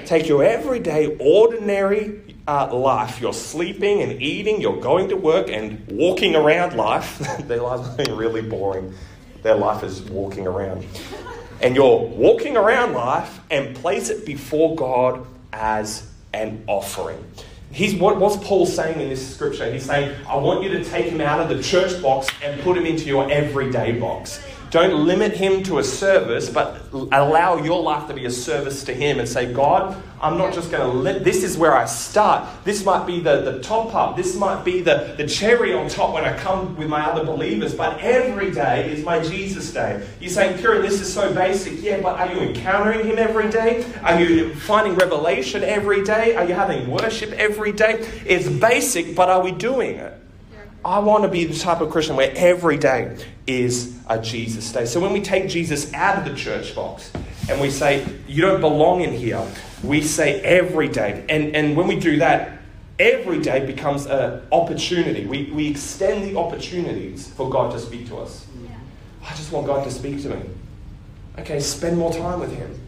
take 0.07 0.29
your 0.29 0.45
everyday, 0.45 1.17
ordinary 1.19 2.37
uh, 2.47 2.75
life. 2.75 3.21
You're 3.21 3.35
sleeping 3.35 4.03
and 4.03 4.23
eating, 4.23 4.61
you're 4.61 4.81
going 4.81 5.09
to 5.09 5.17
work 5.17 5.51
and 5.51 5.87
walking 5.91 6.35
around 6.37 6.77
life. 6.77 7.19
Their 7.49 7.61
lives 7.61 8.09
are 8.09 8.15
really 8.17 8.43
boring. 8.43 8.95
Their 9.47 9.55
life 9.55 9.85
is 9.85 10.03
walking 10.03 10.45
around. 10.45 10.85
And 11.61 11.77
you're 11.77 12.01
walking 12.01 12.57
around 12.57 12.95
life 12.95 13.39
and 13.49 13.77
place 13.77 14.09
it 14.09 14.27
before 14.27 14.75
God 14.75 15.25
as 15.53 16.11
an 16.35 16.65
offering. 16.67 17.25
He's, 17.71 17.95
what, 17.95 18.17
what's 18.17 18.45
Paul 18.45 18.67
saying 18.67 19.01
in 19.01 19.09
this 19.09 19.37
scripture? 19.37 19.73
He's 19.73 19.85
saying, 19.85 20.17
I 20.29 20.35
want 20.35 20.65
you 20.65 20.71
to 20.71 20.83
take 20.83 21.07
him 21.07 21.21
out 21.21 21.39
of 21.39 21.49
the 21.49 21.63
church 21.63 22.03
box 22.03 22.27
and 22.43 22.61
put 22.63 22.77
him 22.77 22.87
into 22.87 23.05
your 23.05 23.31
everyday 23.31 23.93
box. 23.93 24.45
Don't 24.71 25.07
limit 25.07 25.33
him 25.33 25.63
to 25.65 25.79
a 25.79 25.85
service, 25.85 26.51
but 26.51 26.83
allow 26.93 27.57
your 27.63 27.83
life 27.83 28.09
to 28.09 28.15
be 28.15 28.25
a 28.25 28.31
service 28.31 28.83
to 28.85 28.93
him 28.93 29.21
and 29.21 29.29
say, 29.29 29.53
God, 29.53 30.03
I'm 30.21 30.39
not 30.39 30.55
just 30.55 30.71
going 30.71 30.83
to 30.83 30.97
let 30.97 31.23
this 31.23 31.45
is 31.45 31.57
where 31.57 31.77
I 31.77 31.85
start. 31.85 32.49
This 32.65 32.85
might 32.85 33.07
be 33.07 33.21
the, 33.21 33.43
the 33.43 33.61
top 33.61 33.95
up. 33.95 34.17
This 34.17 34.35
might 34.35 34.65
be 34.65 34.81
the, 34.81 35.15
the 35.17 35.27
cherry 35.27 35.73
on 35.73 35.89
top 35.89 36.15
when 36.15 36.25
I 36.25 36.37
come 36.39 36.75
with 36.77 36.89
my 36.89 37.05
other 37.05 37.25
believers. 37.25 37.75
But 37.75 38.01
every 38.01 38.51
day 38.51 38.91
is 38.91 39.05
my 39.05 39.23
Jesus 39.23 39.73
day. 39.73 40.05
You're 40.21 40.31
saying, 40.31 40.59
Kieran, 40.59 40.83
this 40.83 41.01
is 41.01 41.13
so 41.13 41.33
basic. 41.33 41.81
Yeah, 41.83 42.01
but 42.01 42.19
are 42.19 42.33
you 42.33 42.41
encountering 42.41 43.07
him 43.07 43.19
every 43.19 43.51
day? 43.51 43.85
Are 44.03 44.21
you 44.21 44.55
finding 44.55 44.97
revelation 44.97 45.63
every 45.63 46.03
day? 46.03 46.35
Are 46.35 46.45
you 46.45 46.55
having 46.55 46.91
worship 46.91 47.31
every 47.33 47.73
day? 47.73 48.09
It's 48.27 48.49
basic, 48.49 49.15
but 49.15 49.29
are 49.29 49.43
we 49.43 49.53
doing 49.53 49.97
it? 49.97 50.16
I 50.87 51.01
want 51.01 51.25
to 51.25 51.29
be 51.29 51.45
the 51.45 51.59
type 51.59 51.81
of 51.81 51.91
Christian 51.91 52.15
where 52.15 52.33
every 52.37 52.77
day 52.77 53.17
is 53.49 53.99
a 54.09 54.21
Jesus 54.21 54.71
day. 54.71 54.87
So 54.87 55.01
when 55.01 55.13
we 55.13 55.21
take 55.21 55.49
Jesus 55.49 55.93
out 55.93 56.17
of 56.17 56.25
the 56.25 56.39
church 56.39 56.77
box 56.77 57.11
and 57.51 57.61
we 57.61 57.71
say, 57.71 58.07
You 58.29 58.43
don't 58.43 58.61
belong 58.61 59.01
in 59.01 59.13
here, 59.13 59.45
we 59.83 60.01
say 60.01 60.41
every 60.43 60.87
day. 60.87 61.27
And, 61.29 61.57
and 61.57 61.77
when 61.77 61.89
we 61.89 61.99
do 61.99 62.19
that, 62.19 62.61
every 63.01 63.41
day 63.41 63.67
becomes 63.67 64.07
an 64.07 64.43
opportunity. 64.53 65.27
We, 65.27 65.51
we 65.51 65.67
extend 65.67 66.23
the 66.23 66.39
opportunities 66.39 67.29
for 67.31 67.51
God 67.51 67.73
to 67.73 67.81
speak 67.81 68.07
to 68.09 68.19
us. 68.19 68.47
I 69.25 69.31
just 69.31 69.51
want 69.51 69.67
God 69.67 69.83
to 69.83 69.91
speak 69.91 70.23
to 70.23 70.29
me. 70.29 70.41
Okay, 71.41 71.59
spend 71.59 71.99
more 71.99 72.13
time 72.13 72.39
with 72.39 72.57
Him. 72.57 72.81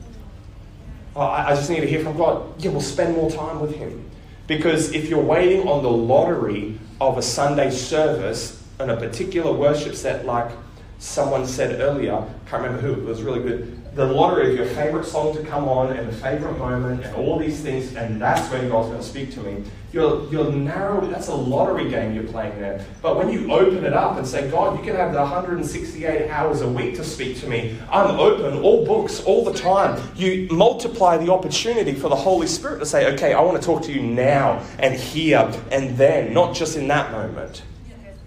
Oh, 1.16 1.22
I, 1.22 1.50
I 1.50 1.54
just 1.56 1.68
need 1.68 1.80
to 1.80 1.88
hear 1.88 2.04
from 2.04 2.16
God. 2.16 2.62
Yeah, 2.62 2.70
we'll 2.70 2.80
spend 2.80 3.16
more 3.16 3.28
time 3.28 3.58
with 3.58 3.74
Him. 3.74 4.08
Because 4.46 4.92
if 4.92 5.08
you're 5.08 5.20
waiting 5.20 5.66
on 5.66 5.82
the 5.82 5.90
lottery 5.90 6.78
of 7.00 7.18
a 7.18 7.22
Sunday 7.22 7.70
service 7.70 8.62
and 8.78 8.90
a 8.90 8.96
particular 8.96 9.52
worship 9.52 9.94
set, 9.94 10.26
like 10.26 10.50
someone 10.98 11.46
said 11.46 11.80
earlier, 11.80 12.24
can't 12.46 12.62
remember 12.62 12.80
who, 12.80 12.92
it 13.00 13.04
was 13.04 13.22
really 13.22 13.42
good. 13.42 13.77
The 13.94 14.06
lottery 14.06 14.50
of 14.50 14.56
your 14.56 14.66
favorite 14.66 15.04
song 15.04 15.34
to 15.34 15.42
come 15.42 15.68
on 15.68 15.96
and 15.96 16.08
a 16.08 16.12
favorite 16.12 16.58
moment 16.58 17.04
and 17.04 17.16
all 17.16 17.38
these 17.38 17.60
things, 17.60 17.96
and 17.96 18.20
that's 18.20 18.50
when 18.52 18.68
God's 18.68 18.88
going 18.88 19.00
to 19.00 19.06
speak 19.06 19.32
to 19.34 19.40
me. 19.40 19.64
You're, 19.92 20.30
you're 20.30 20.52
narrow, 20.52 21.06
that's 21.06 21.28
a 21.28 21.34
lottery 21.34 21.88
game 21.88 22.14
you're 22.14 22.24
playing 22.24 22.60
there. 22.60 22.84
But 23.00 23.16
when 23.16 23.30
you 23.30 23.50
open 23.50 23.84
it 23.84 23.94
up 23.94 24.18
and 24.18 24.26
say, 24.26 24.50
God, 24.50 24.78
you 24.78 24.84
can 24.84 24.94
have 24.94 25.12
the 25.12 25.20
168 25.20 26.28
hours 26.28 26.60
a 26.60 26.68
week 26.68 26.94
to 26.96 27.04
speak 27.04 27.40
to 27.40 27.48
me, 27.48 27.78
I'm 27.90 28.20
open, 28.20 28.62
all 28.62 28.84
books, 28.84 29.22
all 29.24 29.44
the 29.44 29.58
time. 29.58 30.00
You 30.14 30.46
multiply 30.50 31.16
the 31.16 31.32
opportunity 31.32 31.94
for 31.94 32.08
the 32.08 32.16
Holy 32.16 32.46
Spirit 32.46 32.80
to 32.80 32.86
say, 32.86 33.12
okay, 33.14 33.32
I 33.32 33.40
want 33.40 33.60
to 33.60 33.66
talk 33.66 33.82
to 33.84 33.92
you 33.92 34.02
now 34.02 34.62
and 34.78 34.94
here 34.94 35.50
and 35.72 35.96
then, 35.96 36.34
not 36.34 36.54
just 36.54 36.76
in 36.76 36.86
that 36.88 37.10
moment. 37.10 37.62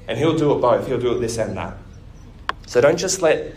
And 0.08 0.18
He'll 0.18 0.38
do 0.38 0.52
it 0.54 0.62
both, 0.62 0.88
He'll 0.88 1.00
do 1.00 1.16
it 1.16 1.20
this 1.20 1.38
and 1.38 1.56
that. 1.56 1.78
So 2.66 2.82
don't 2.82 2.98
just 2.98 3.22
let 3.22 3.54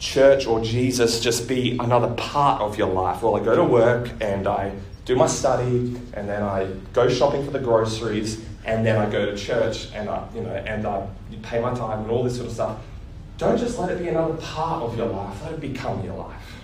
church 0.00 0.46
or 0.46 0.60
Jesus 0.60 1.20
just 1.20 1.46
be 1.46 1.76
another 1.78 2.12
part 2.14 2.62
of 2.62 2.76
your 2.76 2.88
life. 2.88 3.22
Well, 3.22 3.36
I 3.36 3.44
go 3.44 3.54
to 3.54 3.62
work 3.62 4.10
and 4.20 4.48
I 4.48 4.72
do 5.04 5.14
my 5.14 5.26
study 5.26 6.00
and 6.14 6.28
then 6.28 6.42
I 6.42 6.72
go 6.92 7.08
shopping 7.08 7.44
for 7.44 7.50
the 7.50 7.60
groceries 7.60 8.44
and 8.64 8.84
then 8.84 8.96
I 8.96 9.08
go 9.08 9.26
to 9.26 9.36
church 9.36 9.92
and 9.94 10.08
I, 10.08 10.26
you 10.34 10.40
know, 10.40 10.50
and 10.50 10.86
I 10.86 11.06
pay 11.42 11.60
my 11.60 11.74
time 11.74 12.00
and 12.00 12.10
all 12.10 12.24
this 12.24 12.36
sort 12.36 12.48
of 12.48 12.54
stuff. 12.54 12.78
Don't 13.36 13.58
just 13.58 13.78
let 13.78 13.90
it 13.90 13.98
be 13.98 14.08
another 14.08 14.34
part 14.34 14.82
of 14.82 14.96
your 14.96 15.06
life. 15.06 15.42
Let 15.44 15.54
it 15.54 15.60
become 15.60 16.02
your 16.04 16.16
life. 16.16 16.54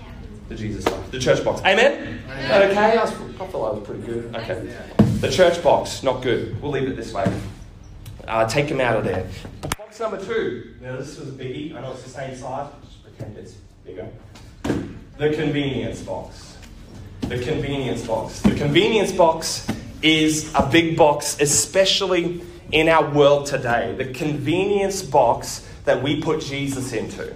The 0.49 0.55
Jesus 0.55 0.87
life. 0.87 1.11
The 1.11 1.19
church 1.19 1.45
box. 1.45 1.61
Amen? 1.61 2.23
Amen. 2.28 2.71
Okay? 2.71 2.99
I, 2.99 3.02
was, 3.02 3.12
I 3.12 3.47
thought 3.47 3.75
I 3.75 3.78
was 3.78 3.87
pretty 3.87 4.02
good. 4.02 4.35
Okay. 4.37 4.75
The 5.21 5.31
church 5.31 5.62
box, 5.62 6.02
not 6.02 6.23
good. 6.23 6.61
We'll 6.62 6.71
leave 6.71 6.88
it 6.88 6.97
this 6.97 7.12
way. 7.12 7.31
Uh, 8.26 8.47
take 8.47 8.69
him 8.69 8.81
out 8.81 8.97
of 8.97 9.05
there. 9.05 9.28
Box 9.76 10.00
number 10.00 10.23
two. 10.23 10.75
Now, 10.81 10.97
this 10.97 11.19
was 11.19 11.28
a 11.28 11.33
biggie. 11.33 11.75
I 11.75 11.81
know 11.81 11.93
it's 11.93 12.02
the 12.02 12.11
same 12.11 12.37
size. 12.37 12.69
It's 13.37 13.54
bigger. 13.85 14.08
The 15.18 15.35
convenience 15.35 16.02
box. 16.02 16.56
The 17.23 17.38
convenience 17.38 18.06
box. 18.06 18.40
The 18.42 18.54
convenience 18.54 19.12
box 19.12 19.66
is 20.02 20.52
a 20.54 20.68
big 20.70 20.96
box, 20.96 21.40
especially 21.40 22.42
in 22.73 22.88
our 22.88 23.08
world 23.11 23.46
today. 23.46 23.94
The 23.96 24.12
convenience 24.12 25.02
box 25.02 25.66
that 25.85 26.02
we 26.02 26.20
put 26.20 26.40
Jesus 26.40 26.92
into. 26.92 27.35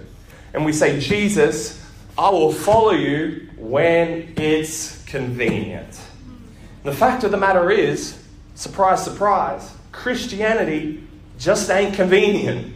And 0.53 0.65
we 0.65 0.73
say, 0.73 0.99
Jesus, 0.99 1.83
I 2.17 2.29
will 2.29 2.51
follow 2.51 2.91
you 2.91 3.49
when 3.57 4.33
it's 4.37 5.03
convenient. 5.05 5.99
The 6.83 6.91
fact 6.91 7.23
of 7.23 7.31
the 7.31 7.37
matter 7.37 7.71
is, 7.71 8.21
surprise, 8.55 9.03
surprise, 9.03 9.71
Christianity 9.91 11.03
just 11.39 11.69
ain't 11.69 11.95
convenient. 11.95 12.75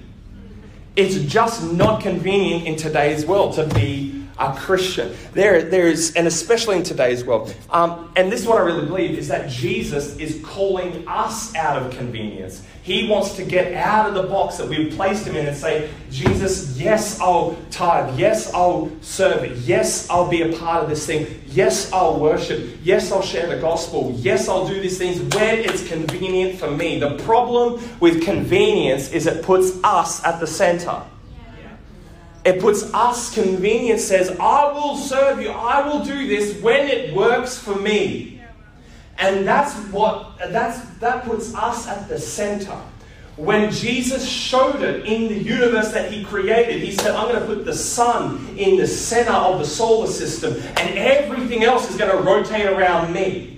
It's 0.95 1.17
just 1.25 1.73
not 1.73 2.01
convenient 2.01 2.65
in 2.65 2.77
today's 2.77 3.25
world 3.25 3.55
to 3.55 3.67
be 3.75 4.14
a 4.37 4.53
Christian. 4.53 5.15
There, 5.33 5.61
there 5.63 5.87
is, 5.87 6.13
and 6.15 6.27
especially 6.27 6.75
in 6.77 6.83
today's 6.83 7.23
world. 7.23 7.55
Um, 7.69 8.11
and 8.15 8.31
this 8.31 8.41
is 8.41 8.47
what 8.47 8.57
I 8.57 8.61
really 8.61 8.85
believe 8.85 9.17
is 9.17 9.27
that 9.29 9.49
Jesus 9.49 10.17
is 10.17 10.41
calling 10.43 11.07
us 11.07 11.55
out 11.55 11.81
of 11.81 11.91
convenience. 11.91 12.63
He 12.83 13.07
wants 13.07 13.35
to 13.37 13.43
get 13.43 13.73
out 13.73 14.07
of 14.07 14.13
the 14.13 14.23
box 14.23 14.57
that 14.57 14.67
we've 14.67 14.93
placed 14.93 15.25
him 15.25 15.35
in 15.35 15.47
and 15.47 15.57
say, 15.57 15.89
Jesus, 16.11 16.77
yes, 16.77 17.19
I'll 17.19 17.57
tithe. 17.71 18.19
Yes, 18.19 18.53
I'll 18.53 18.91
serve. 19.01 19.57
Yes, 19.67 20.07
I'll 20.09 20.29
be 20.29 20.43
a 20.43 20.55
part 20.57 20.83
of 20.83 20.89
this 20.89 21.05
thing. 21.05 21.41
Yes, 21.47 21.91
I'll 21.91 22.19
worship. 22.19 22.77
Yes, 22.83 23.11
I'll 23.11 23.23
share 23.23 23.47
the 23.47 23.59
gospel. 23.59 24.13
Yes, 24.17 24.47
I'll 24.47 24.67
do 24.67 24.79
these 24.79 24.99
things 24.99 25.19
when 25.35 25.59
it's 25.59 25.87
convenient 25.87 26.59
for 26.59 26.69
me. 26.69 26.99
The 26.99 27.17
problem 27.23 27.81
with 27.99 28.21
convenience 28.21 29.11
is 29.11 29.25
it 29.25 29.43
puts 29.43 29.71
us 29.83 30.23
at 30.23 30.39
the 30.39 30.47
center. 30.47 31.01
It 32.45 32.61
puts 32.61 32.93
us, 32.93 33.33
convenience 33.33 34.03
says, 34.03 34.29
I 34.39 34.71
will 34.71 34.97
serve 34.97 35.41
you, 35.41 35.49
I 35.49 35.87
will 35.87 36.05
do 36.05 36.27
this 36.27 36.61
when 36.61 36.87
it 36.87 37.15
works 37.15 37.57
for 37.57 37.75
me. 37.75 38.41
And 39.17 39.47
that's 39.47 39.73
what 39.91 40.37
that's 40.37 40.79
that 40.99 41.23
puts 41.23 41.55
us 41.55 41.87
at 41.87 42.07
the 42.07 42.19
center. 42.19 42.77
When 43.37 43.71
Jesus 43.71 44.27
showed 44.27 44.81
it 44.81 45.05
in 45.05 45.27
the 45.27 45.37
universe 45.37 45.91
that 45.91 46.11
he 46.11 46.23
created, 46.23 46.81
he 46.81 46.91
said, 46.91 47.15
I'm 47.15 47.29
going 47.29 47.41
to 47.41 47.45
put 47.45 47.65
the 47.65 47.73
sun 47.73 48.55
in 48.57 48.77
the 48.77 48.87
center 48.87 49.31
of 49.31 49.59
the 49.59 49.65
solar 49.65 50.07
system, 50.07 50.53
and 50.77 50.97
everything 50.97 51.63
else 51.63 51.89
is 51.89 51.97
going 51.97 52.11
to 52.11 52.23
rotate 52.23 52.65
around 52.65 53.13
me. 53.13 53.54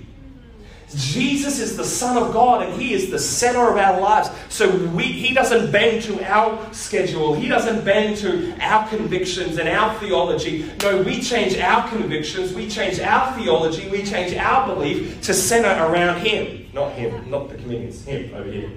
Jesus 0.94 1.58
is 1.58 1.76
the 1.76 1.84
Son 1.84 2.16
of 2.16 2.32
God 2.32 2.62
and 2.62 2.80
He 2.80 2.94
is 2.94 3.10
the 3.10 3.18
center 3.18 3.70
of 3.70 3.76
our 3.76 4.00
lives. 4.00 4.30
So 4.48 4.74
we, 4.88 5.04
He 5.04 5.34
doesn't 5.34 5.70
bend 5.70 6.02
to 6.04 6.22
our 6.24 6.72
schedule, 6.72 7.34
He 7.34 7.48
doesn't 7.48 7.84
bend 7.84 8.16
to 8.18 8.56
our 8.60 8.88
convictions 8.88 9.58
and 9.58 9.68
our 9.68 9.98
theology. 9.98 10.70
No, 10.82 11.02
we 11.02 11.20
change 11.20 11.58
our 11.58 11.88
convictions, 11.88 12.54
we 12.54 12.68
change 12.68 13.00
our 13.00 13.34
theology, 13.38 13.88
we 13.90 14.02
change 14.02 14.34
our 14.34 14.66
belief 14.66 15.20
to 15.22 15.34
center 15.34 15.68
around 15.68 16.20
Him. 16.20 16.70
Not 16.72 16.92
Him, 16.92 17.30
not 17.30 17.50
the 17.50 17.56
communions, 17.56 18.04
Him 18.04 18.34
over 18.34 18.50
here. 18.50 18.70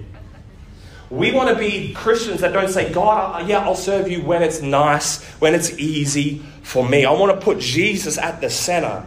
We 1.09 1.33
want 1.33 1.49
to 1.49 1.55
be 1.55 1.93
Christians 1.93 2.39
that 2.39 2.53
don't 2.53 2.69
say, 2.69 2.91
God, 2.91 3.47
yeah, 3.47 3.59
I'll 3.59 3.75
serve 3.75 4.09
you 4.09 4.21
when 4.21 4.41
it's 4.41 4.61
nice, 4.61 5.23
when 5.41 5.53
it's 5.53 5.77
easy 5.77 6.41
for 6.63 6.87
me. 6.87 7.03
I 7.03 7.11
want 7.11 7.37
to 7.37 7.43
put 7.43 7.59
Jesus 7.59 8.17
at 8.17 8.39
the 8.39 8.49
center 8.49 9.05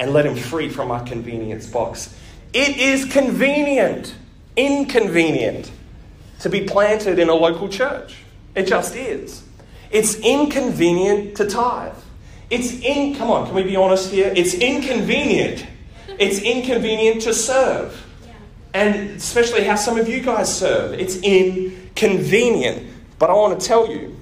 and 0.00 0.12
let 0.12 0.26
him 0.26 0.34
free 0.34 0.68
from 0.68 0.90
our 0.90 1.04
convenience 1.04 1.68
box. 1.68 2.14
It 2.56 2.78
is 2.78 3.04
convenient, 3.04 4.14
inconvenient 4.56 5.70
to 6.40 6.48
be 6.48 6.62
planted 6.64 7.18
in 7.18 7.28
a 7.28 7.34
local 7.34 7.68
church. 7.68 8.16
It 8.54 8.66
just 8.66 8.96
is. 8.96 9.42
It's 9.90 10.14
inconvenient 10.16 11.36
to 11.36 11.46
tithe. 11.46 11.92
It's 12.48 12.80
in, 12.80 13.14
come 13.16 13.30
on, 13.30 13.44
can 13.44 13.54
we 13.54 13.62
be 13.62 13.76
honest 13.76 14.10
here? 14.10 14.32
It's 14.34 14.54
inconvenient. 14.54 15.66
It's 16.18 16.38
inconvenient 16.38 17.20
to 17.22 17.34
serve 17.34 18.02
and 18.72 19.10
especially 19.10 19.64
how 19.64 19.74
some 19.74 19.98
of 19.98 20.08
you 20.08 20.20
guys 20.22 20.54
serve. 20.54 20.94
It's 20.94 21.16
inconvenient. 21.16 22.90
But 23.18 23.28
I 23.28 23.34
want 23.34 23.60
to 23.60 23.66
tell 23.66 23.90
you, 23.90 24.16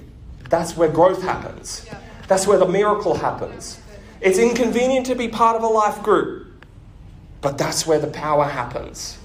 that's 0.49 0.75
where 0.75 0.89
growth 0.89 1.21
happens. 1.21 1.87
That's 2.27 2.47
where 2.47 2.57
the 2.57 2.67
miracle 2.67 3.15
happens. 3.15 3.79
It's 4.19 4.39
inconvenient 4.39 5.05
to 5.05 5.15
be 5.15 5.29
part 5.29 5.55
of 5.55 5.63
a 5.63 5.67
life 5.67 6.03
group, 6.03 6.44
but 7.45 7.59
that's 7.59 7.85
where 7.85 7.99
the 7.99 8.07
power 8.07 8.45
happens. 8.45 9.19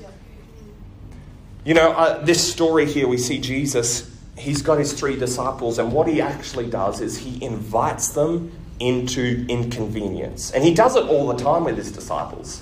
You 1.65 1.73
know, 1.73 1.93
uh, 1.93 2.23
this 2.23 2.53
story 2.53 2.85
here, 2.85 3.09
we 3.09 3.17
see 3.17 3.41
Jesus, 3.41 4.15
he's 4.37 4.61
got 4.61 4.79
his 4.79 4.93
three 4.93 5.17
disciples, 5.17 5.79
and 5.79 5.91
what 5.91 6.07
he 6.07 6.21
actually 6.21 6.69
does 6.69 7.01
is 7.01 7.17
he 7.17 7.43
invites 7.43 8.09
them 8.09 8.53
into 8.79 9.47
inconvenience. 9.49 10.51
And 10.51 10.63
he 10.63 10.75
does 10.75 10.97
it 10.97 11.05
all 11.05 11.29
the 11.29 11.43
time 11.43 11.65
with 11.65 11.79
his 11.79 11.91
disciples. 11.91 12.61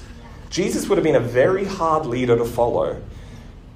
Jesus 0.49 0.89
would 0.89 0.97
have 0.97 1.05
been 1.05 1.17
a 1.17 1.29
very 1.43 1.65
hard 1.65 2.07
leader 2.07 2.39
to 2.39 2.45
follow 2.45 3.03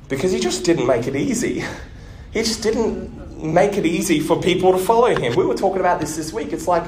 because 0.09 0.31
he 0.31 0.39
just 0.39 0.65
didn't 0.65 0.87
make 0.87 1.09
it 1.09 1.17
easy. 1.17 1.65
He 2.33 2.43
just 2.45 2.62
didn't 2.62 3.42
make 3.42 3.77
it 3.77 3.85
easy 3.85 4.21
for 4.21 4.40
people 4.40 4.71
to 4.71 4.79
follow 4.79 5.12
him. 5.16 5.35
We 5.35 5.45
were 5.45 5.57
talking 5.57 5.81
about 5.81 5.99
this 5.99 6.14
this 6.14 6.33
week. 6.33 6.53
It's 6.53 6.68
like 6.68 6.85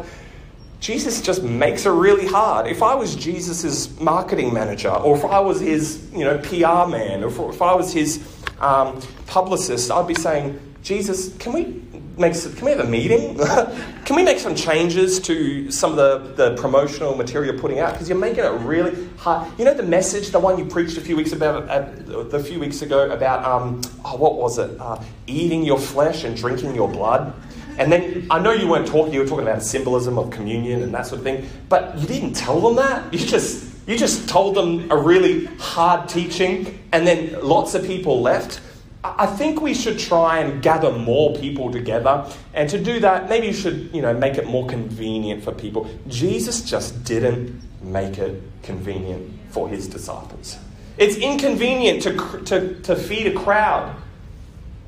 Jesus 0.85 1.23
just 1.23 1.42
makes 1.42 1.87
it 1.87 1.90
really 1.92 2.27
hard. 2.27 2.66
If 2.66 2.83
I 2.83 2.94
was 2.94 3.16
Jesus's 3.16 3.99
marketing 4.01 4.53
manager, 4.53 4.90
or 4.90 5.16
if 5.16 5.25
I 5.25 5.40
was 5.40 5.59
his, 5.59 6.07
you 6.12 6.25
know, 6.25 6.37
PR 6.37 6.87
man, 6.87 7.25
or 7.25 7.49
if 7.49 7.62
I 7.62 7.75
was 7.75 7.90
his 7.90 8.23
um, 8.61 9.01
publicist, 9.27 9.90
I'd 9.90 10.07
be 10.07 10.14
saying, 10.14 10.61
Jesus, 10.83 11.35
can 11.38 11.55
we 11.55 11.83
make 12.18 12.35
some, 12.35 12.53
can 12.53 12.66
we 12.66 12.73
have 12.73 12.81
a 12.81 12.87
meeting? 12.87 13.38
can 14.05 14.14
we 14.14 14.23
make 14.23 14.38
some 14.38 14.55
changes 14.55 15.18
to 15.20 15.70
some 15.70 15.92
of 15.92 15.97
the, 15.97 16.51
the 16.51 16.61
promotional 16.61 17.16
material 17.16 17.55
you're 17.55 17.62
putting 17.62 17.79
out? 17.79 17.92
Because 17.92 18.11
you're 18.11 18.18
making 18.18 18.44
it 18.44 18.53
really 18.61 19.09
hard. 19.16 19.59
You 19.59 19.64
know 19.64 19.73
the 19.73 19.83
message, 19.83 20.33
the 20.33 20.38
one 20.38 20.59
you 20.59 20.66
preached 20.66 20.99
a 20.99 21.01
few 21.01 21.16
weeks 21.16 21.33
about, 21.33 21.66
uh, 21.66 22.38
few 22.40 22.61
weeks 22.61 22.83
ago 22.83 23.11
about 23.11 23.42
um, 23.42 23.81
oh, 24.05 24.16
what 24.16 24.35
was 24.35 24.59
it? 24.59 24.79
Uh, 24.79 25.03
eating 25.27 25.64
your 25.64 25.79
flesh 25.79 26.25
and 26.25 26.37
drinking 26.37 26.75
your 26.75 26.88
blood. 26.88 27.33
And 27.78 27.90
then 27.90 28.26
I 28.30 28.38
know 28.38 28.52
you 28.52 28.68
weren't 28.68 28.87
talking. 28.87 29.12
You 29.12 29.20
were 29.20 29.26
talking 29.26 29.46
about 29.46 29.62
symbolism 29.62 30.18
of 30.18 30.30
communion 30.30 30.82
and 30.82 30.94
that 30.94 31.06
sort 31.06 31.18
of 31.18 31.24
thing. 31.24 31.48
But 31.68 31.98
you 31.98 32.06
didn't 32.06 32.34
tell 32.34 32.60
them 32.60 32.76
that. 32.76 33.12
You 33.12 33.18
just 33.18 33.74
you 33.87 33.96
just 33.98 34.28
told 34.28 34.54
them 34.54 34.90
a 34.90 34.96
really 34.96 35.46
hard 35.58 36.08
teaching, 36.08 36.78
and 36.92 37.06
then 37.06 37.37
lots 37.42 37.74
of 37.74 37.84
people 37.84 38.22
left. 38.22 38.60
I 39.04 39.26
think 39.26 39.60
we 39.60 39.74
should 39.74 39.98
try 39.98 40.38
and 40.38 40.62
gather 40.62 40.90
more 40.90 41.34
people 41.37 41.70
together. 41.70 42.26
And 42.54 42.70
to 42.70 42.82
do 42.82 43.00
that, 43.00 43.28
maybe 43.28 43.48
you 43.48 43.52
should, 43.52 43.90
you 43.92 44.00
know, 44.00 44.14
make 44.14 44.38
it 44.38 44.46
more 44.46 44.66
convenient 44.66 45.44
for 45.44 45.52
people. 45.52 45.90
Jesus 46.08 46.62
just 46.62 47.04
didn't 47.04 47.60
make 47.82 48.16
it 48.16 48.42
convenient 48.62 49.30
for 49.50 49.68
his 49.68 49.88
disciples. 49.88 50.56
It's 50.96 51.16
inconvenient 51.16 52.02
to, 52.04 52.40
to, 52.46 52.80
to 52.80 52.96
feed 52.96 53.26
a 53.26 53.34
crowd 53.34 53.94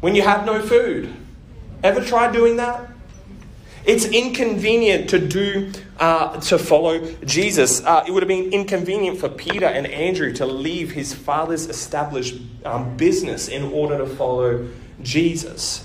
when 0.00 0.14
you 0.14 0.22
have 0.22 0.46
no 0.46 0.62
food. 0.62 1.12
Ever 1.82 2.04
tried 2.04 2.32
doing 2.32 2.56
that? 2.56 2.90
It's 3.84 4.04
inconvenient 4.04 5.10
to 5.10 5.18
do 5.20 5.70
uh, 6.00 6.40
to 6.40 6.58
follow 6.58 7.06
Jesus. 7.24 7.84
Uh, 7.84 8.04
it 8.06 8.10
would 8.10 8.22
have 8.22 8.28
been 8.28 8.52
inconvenient 8.52 9.18
for 9.18 9.28
Peter 9.28 9.66
and 9.66 9.86
Andrew 9.86 10.32
to 10.34 10.46
leave 10.46 10.90
his 10.90 11.14
father's 11.14 11.66
established 11.68 12.40
um, 12.64 12.96
business 12.96 13.48
in 13.48 13.62
order 13.62 13.98
to 13.98 14.06
follow 14.06 14.68
Jesus. 15.02 15.82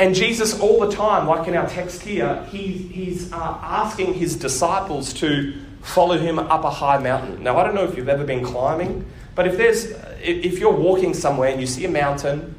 And 0.00 0.14
Jesus, 0.14 0.58
all 0.58 0.80
the 0.80 0.90
time, 0.90 1.28
like 1.28 1.46
in 1.46 1.56
our 1.56 1.68
text 1.68 2.02
here, 2.02 2.44
he, 2.50 2.66
he's 2.72 3.32
uh, 3.32 3.36
asking 3.62 4.14
his 4.14 4.34
disciples 4.34 5.12
to 5.14 5.54
follow 5.82 6.18
him 6.18 6.40
up 6.40 6.64
a 6.64 6.70
high 6.70 6.98
mountain. 6.98 7.44
Now, 7.44 7.56
I 7.58 7.62
don't 7.62 7.76
know 7.76 7.84
if 7.84 7.96
you've 7.96 8.08
ever 8.08 8.24
been 8.24 8.44
climbing, 8.44 9.06
but 9.36 9.46
if 9.46 9.56
there's 9.56 9.92
if 10.20 10.58
you're 10.58 10.74
walking 10.74 11.14
somewhere 11.14 11.50
and 11.50 11.60
you 11.60 11.66
see 11.66 11.84
a 11.84 11.90
mountain 11.90 12.54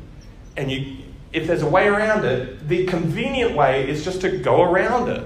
and 0.56 0.72
you 0.72 0.98
if 1.36 1.48
there's 1.48 1.62
a 1.62 1.70
way 1.70 1.88
around 1.88 2.24
it, 2.24 2.68
the 2.68 2.86
convenient 2.86 3.56
way 3.56 3.88
is 3.88 4.06
just 4.06 4.22
to 4.22 4.38
go 4.38 4.64
around 4.64 5.10
it. 5.10 5.24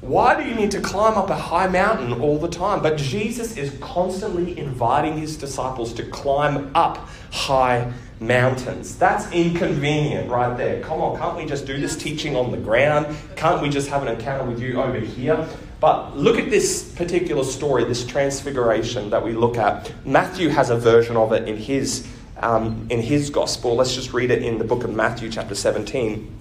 Why 0.00 0.40
do 0.40 0.48
you 0.48 0.54
need 0.54 0.70
to 0.72 0.80
climb 0.80 1.14
up 1.14 1.30
a 1.30 1.36
high 1.36 1.66
mountain 1.66 2.20
all 2.20 2.38
the 2.38 2.48
time? 2.48 2.80
But 2.80 2.96
Jesus 2.96 3.56
is 3.56 3.76
constantly 3.80 4.56
inviting 4.58 5.16
his 5.18 5.36
disciples 5.36 5.92
to 5.94 6.04
climb 6.04 6.70
up 6.74 7.08
high 7.32 7.92
mountains. 8.20 8.96
That's 8.96 9.30
inconvenient 9.32 10.30
right 10.30 10.56
there. 10.56 10.80
Come 10.82 11.00
on, 11.00 11.18
can't 11.18 11.36
we 11.36 11.44
just 11.44 11.66
do 11.66 11.78
this 11.80 11.96
teaching 11.96 12.36
on 12.36 12.52
the 12.52 12.56
ground? 12.56 13.16
Can't 13.34 13.60
we 13.60 13.68
just 13.68 13.88
have 13.88 14.02
an 14.02 14.08
encounter 14.08 14.44
with 14.48 14.60
you 14.60 14.80
over 14.80 14.98
here? 14.98 15.46
But 15.80 16.16
look 16.16 16.38
at 16.38 16.50
this 16.50 16.92
particular 16.94 17.42
story, 17.42 17.84
this 17.84 18.06
transfiguration 18.06 19.10
that 19.10 19.24
we 19.24 19.32
look 19.32 19.56
at. 19.56 19.92
Matthew 20.06 20.50
has 20.50 20.70
a 20.70 20.76
version 20.76 21.16
of 21.16 21.32
it 21.32 21.48
in 21.48 21.56
his 21.56 22.06
um, 22.42 22.86
in 22.90 23.00
his 23.00 23.30
gospel. 23.30 23.76
Let's 23.76 23.94
just 23.94 24.12
read 24.12 24.30
it 24.30 24.42
in 24.42 24.58
the 24.58 24.64
book 24.64 24.84
of 24.84 24.94
Matthew, 24.94 25.30
chapter 25.30 25.54
17. 25.54 26.38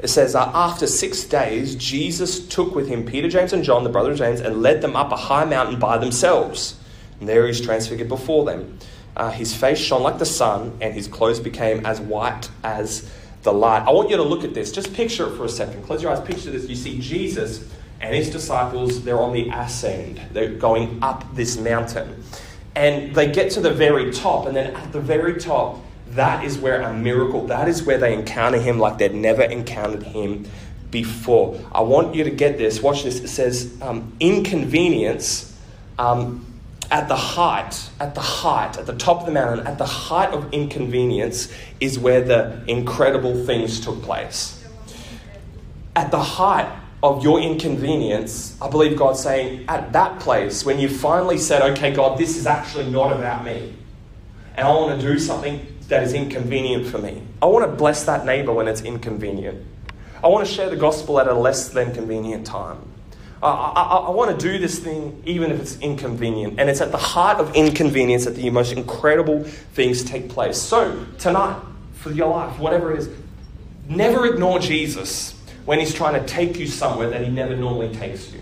It 0.00 0.08
says, 0.08 0.34
uh, 0.34 0.50
After 0.54 0.86
six 0.86 1.24
days, 1.24 1.74
Jesus 1.76 2.46
took 2.46 2.74
with 2.74 2.88
him 2.88 3.06
Peter, 3.06 3.28
James, 3.28 3.52
and 3.52 3.64
John, 3.64 3.84
the 3.84 3.90
brother 3.90 4.12
of 4.12 4.18
James, 4.18 4.40
and 4.40 4.62
led 4.62 4.82
them 4.82 4.96
up 4.96 5.12
a 5.12 5.16
high 5.16 5.44
mountain 5.44 5.78
by 5.78 5.98
themselves. 5.98 6.76
And 7.20 7.28
there 7.28 7.42
he 7.42 7.48
was 7.48 7.60
transfigured 7.60 8.08
before 8.08 8.44
them. 8.44 8.78
Uh, 9.16 9.30
his 9.30 9.54
face 9.54 9.78
shone 9.78 10.02
like 10.02 10.18
the 10.18 10.26
sun, 10.26 10.76
and 10.80 10.92
his 10.92 11.08
clothes 11.08 11.40
became 11.40 11.86
as 11.86 12.00
white 12.00 12.50
as 12.62 13.10
the 13.42 13.52
light. 13.52 13.86
I 13.86 13.92
want 13.92 14.10
you 14.10 14.16
to 14.16 14.22
look 14.22 14.44
at 14.44 14.54
this. 14.54 14.72
Just 14.72 14.92
picture 14.94 15.26
it 15.32 15.36
for 15.36 15.44
a 15.44 15.48
second. 15.48 15.84
Close 15.84 16.02
your 16.02 16.10
eyes, 16.10 16.20
picture 16.20 16.50
this. 16.50 16.68
You 16.68 16.76
see 16.76 16.98
Jesus 16.98 17.70
and 18.00 18.14
his 18.14 18.30
disciples, 18.30 19.02
they're 19.02 19.20
on 19.20 19.32
the 19.32 19.48
ascend, 19.50 20.20
they're 20.32 20.52
going 20.52 21.02
up 21.02 21.24
this 21.34 21.56
mountain. 21.56 22.22
And 22.76 23.14
they 23.14 23.30
get 23.30 23.52
to 23.52 23.60
the 23.60 23.70
very 23.70 24.12
top, 24.12 24.46
and 24.46 24.56
then 24.56 24.74
at 24.74 24.92
the 24.92 25.00
very 25.00 25.38
top, 25.38 25.80
that 26.10 26.44
is 26.44 26.58
where 26.58 26.80
a 26.80 26.92
miracle, 26.92 27.46
that 27.46 27.68
is 27.68 27.82
where 27.82 27.98
they 27.98 28.14
encounter 28.14 28.58
him 28.58 28.78
like 28.78 28.98
they'd 28.98 29.14
never 29.14 29.42
encountered 29.42 30.02
him 30.02 30.46
before. 30.90 31.60
I 31.72 31.80
want 31.82 32.14
you 32.14 32.24
to 32.24 32.30
get 32.30 32.56
this. 32.58 32.80
Watch 32.80 33.02
this. 33.02 33.20
It 33.20 33.28
says, 33.28 33.76
um, 33.82 34.12
inconvenience 34.20 35.56
um, 35.98 36.46
at 36.90 37.08
the 37.08 37.16
height, 37.16 37.90
at 37.98 38.14
the 38.14 38.20
height, 38.20 38.78
at 38.78 38.86
the 38.86 38.94
top 38.94 39.20
of 39.20 39.26
the 39.26 39.32
mountain, 39.32 39.66
at 39.66 39.78
the 39.78 39.86
height 39.86 40.30
of 40.30 40.52
inconvenience 40.52 41.52
is 41.80 41.98
where 41.98 42.22
the 42.22 42.62
incredible 42.68 43.44
things 43.44 43.80
took 43.80 44.02
place. 44.02 44.64
At 45.96 46.10
the 46.10 46.22
height 46.22 46.70
of 47.04 47.22
your 47.22 47.38
inconvenience, 47.38 48.56
I 48.62 48.70
believe 48.70 48.96
God's 48.96 49.20
saying, 49.20 49.66
at 49.68 49.92
that 49.92 50.20
place, 50.20 50.64
when 50.64 50.78
you 50.78 50.88
finally 50.88 51.36
said, 51.36 51.60
okay, 51.72 51.92
God, 51.92 52.18
this 52.18 52.34
is 52.34 52.46
actually 52.46 52.90
not 52.90 53.12
about 53.12 53.44
me, 53.44 53.74
and 54.56 54.66
I 54.66 54.70
want 54.70 54.98
to 54.98 55.06
do 55.06 55.18
something 55.18 55.66
that 55.88 56.02
is 56.02 56.14
inconvenient 56.14 56.86
for 56.86 56.96
me. 56.96 57.22
I 57.42 57.46
want 57.46 57.70
to 57.70 57.76
bless 57.76 58.04
that 58.04 58.24
neighbor 58.24 58.54
when 58.54 58.68
it's 58.68 58.80
inconvenient. 58.80 59.66
I 60.22 60.28
want 60.28 60.48
to 60.48 60.52
share 60.52 60.70
the 60.70 60.76
gospel 60.76 61.20
at 61.20 61.28
a 61.28 61.34
less 61.34 61.68
than 61.68 61.92
convenient 61.92 62.46
time. 62.46 62.78
I, 63.42 63.50
I, 63.50 63.82
I, 64.06 64.10
want 64.10 64.40
to 64.40 64.52
do 64.52 64.58
this 64.58 64.78
thing 64.78 65.22
even 65.26 65.52
if 65.52 65.60
it's 65.60 65.78
inconvenient. 65.80 66.58
And 66.58 66.70
it's 66.70 66.80
at 66.80 66.90
the 66.90 66.96
heart 66.96 67.38
of 67.38 67.54
inconvenience 67.54 68.24
that 68.24 68.34
the 68.34 68.48
most 68.48 68.72
incredible 68.72 69.44
things 69.44 70.02
take 70.02 70.30
place. 70.30 70.56
So, 70.56 71.04
tonight, 71.18 71.60
for 71.92 72.10
your 72.10 72.28
life, 72.28 72.58
whatever 72.58 72.94
it 72.94 73.00
is, 73.00 73.10
never 73.86 74.24
ignore 74.24 74.58
Jesus 74.58 75.33
when 75.64 75.78
he's 75.78 75.94
trying 75.94 76.20
to 76.20 76.26
take 76.26 76.58
you 76.58 76.66
somewhere 76.66 77.10
that 77.10 77.22
he 77.22 77.30
never 77.30 77.56
normally 77.56 77.94
takes 77.94 78.32
you. 78.32 78.40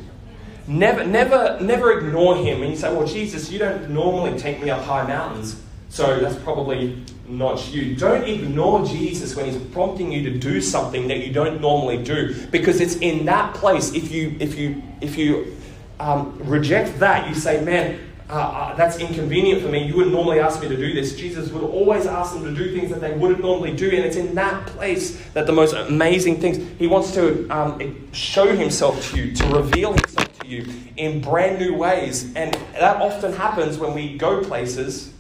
Never, 0.67 1.05
never, 1.05 1.59
never 1.61 1.99
ignore 1.99 2.37
him. 2.37 2.63
And 2.63 2.71
you 2.71 2.77
say, 2.77 2.93
well, 2.95 3.07
Jesus, 3.07 3.51
you 3.51 3.59
don't 3.59 3.91
normally 3.91 4.39
take 4.39 4.63
me 4.63 4.71
up 4.71 4.85
high 4.85 5.07
mountains. 5.07 5.61
So 5.89 6.21
that's 6.21 6.37
probably 6.37 7.05
not 7.29 7.73
you. 7.73 7.95
Don't 7.95 8.25
ignore 8.25 8.85
Jesus 8.87 9.37
when 9.37 9.45
he's 9.45 9.59
prompting 9.73 10.11
you 10.11 10.23
to 10.31 10.39
do 10.39 10.61
something 10.61 11.09
that 11.09 11.19
you 11.19 11.33
don't 11.33 11.61
normally 11.61 12.03
do, 12.03 12.35
because 12.51 12.81
it's 12.81 12.97
in 12.97 13.27
that 13.27 13.55
place. 13.55 13.93
If 13.93 14.11
you 14.11 14.35
if 14.41 14.57
you 14.57 14.83
if 15.03 15.19
you 15.19 15.55
um, 16.01 16.39
reject 16.45 16.99
that, 17.01 17.29
you 17.29 17.35
say, 17.35 17.63
"Man, 17.63 18.01
uh, 18.33 18.75
that's 18.75 18.99
inconvenient 18.99 19.63
for 19.63 19.69
me. 19.69 19.85
You 19.85 19.95
wouldn't 19.95 20.15
normally 20.15 20.41
ask 20.41 20.61
me 20.61 20.69
to 20.69 20.77
do 20.77 20.95
this." 20.95 21.15
Jesus 21.15 21.51
would 21.51 21.63
always 21.63 22.07
ask 22.07 22.35
them 22.35 22.45
to 22.45 22.55
do 22.55 22.75
things 22.75 22.91
that 22.91 23.01
they 23.01 23.13
wouldn't 23.13 23.41
normally 23.41 23.75
do, 23.75 23.87
and 23.87 24.05
it's 24.05 24.17
in 24.17 24.35
that 24.35 24.67
place 24.67 25.21
that 25.35 25.47
the 25.47 25.53
most 25.53 25.75
amazing 25.75 26.41
things. 26.41 26.59
He 26.79 26.87
wants 26.87 27.13
to 27.13 27.49
um, 27.49 28.13
show 28.13 28.55
himself 28.55 29.11
to 29.11 29.17
you, 29.19 29.35
to 29.37 29.47
reveal 29.49 29.93
himself 29.93 30.39
to 30.41 30.49
you 30.49 30.73
in 30.97 31.21
brand 31.21 31.59
new 31.59 31.75
ways, 31.75 32.35
and 32.35 32.55
that 32.75 32.97
often 33.03 33.33
happens 33.33 33.79
when 33.79 33.95
we 33.95 34.17
go 34.17 34.43
places 34.43 35.13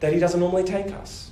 that 0.00 0.12
He 0.12 0.18
doesn't 0.18 0.40
normally 0.40 0.64
take 0.64 0.92
us. 0.92 1.30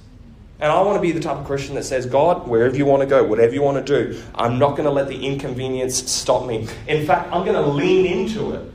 And 0.61 0.73
I 0.73 0.83
want 0.83 0.97
to 0.97 1.01
be 1.01 1.13
the 1.13 1.21
type 1.21 1.37
of 1.37 1.47
Christian 1.47 1.77
that 1.77 1.85
says, 1.85 2.05
God, 2.05 2.49
wherever 2.49 2.77
you 2.77 2.85
want 2.85 3.01
to 3.03 3.07
go, 3.07 3.23
whatever 3.23 3.55
you 3.55 3.63
want 3.63 3.85
to 3.85 4.05
do, 4.05 4.21
I'm 4.35 4.59
not 4.59 4.71
going 4.71 4.85
to 4.85 4.91
let 4.91 5.07
the 5.07 5.25
inconvenience 5.25 6.11
stop 6.11 6.47
me. 6.47 6.67
In 6.89 7.07
fact, 7.07 7.33
I'm 7.33 7.45
going 7.45 7.55
to 7.55 7.71
lean 7.71 8.07
into 8.07 8.53
it. 8.55 8.73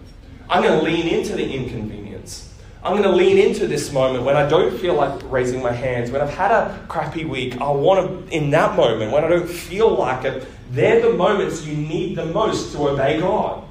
I'm 0.53 0.61
going 0.61 0.77
to 0.77 0.85
lean 0.85 1.07
into 1.07 1.35
the 1.35 1.51
inconvenience. 1.51 2.53
I'm 2.83 2.91
going 2.91 3.09
to 3.09 3.15
lean 3.15 3.39
into 3.39 3.65
this 3.65 3.91
moment 3.91 4.23
when 4.23 4.35
I 4.35 4.47
don't 4.47 4.77
feel 4.77 4.93
like 4.93 5.19
raising 5.31 5.63
my 5.63 5.71
hands, 5.71 6.11
when 6.11 6.21
I've 6.21 6.29
had 6.29 6.51
a 6.51 6.85
crappy 6.87 7.25
week. 7.25 7.59
I 7.59 7.71
want 7.71 8.29
to, 8.29 8.35
in 8.35 8.51
that 8.51 8.75
moment, 8.75 9.11
when 9.11 9.23
I 9.23 9.29
don't 9.29 9.49
feel 9.49 9.95
like 9.95 10.25
it, 10.25 10.45
they're 10.69 11.01
the 11.01 11.13
moments 11.13 11.65
you 11.65 11.75
need 11.75 12.15
the 12.15 12.27
most 12.27 12.71
to 12.73 12.89
obey 12.89 13.19
God. 13.19 13.63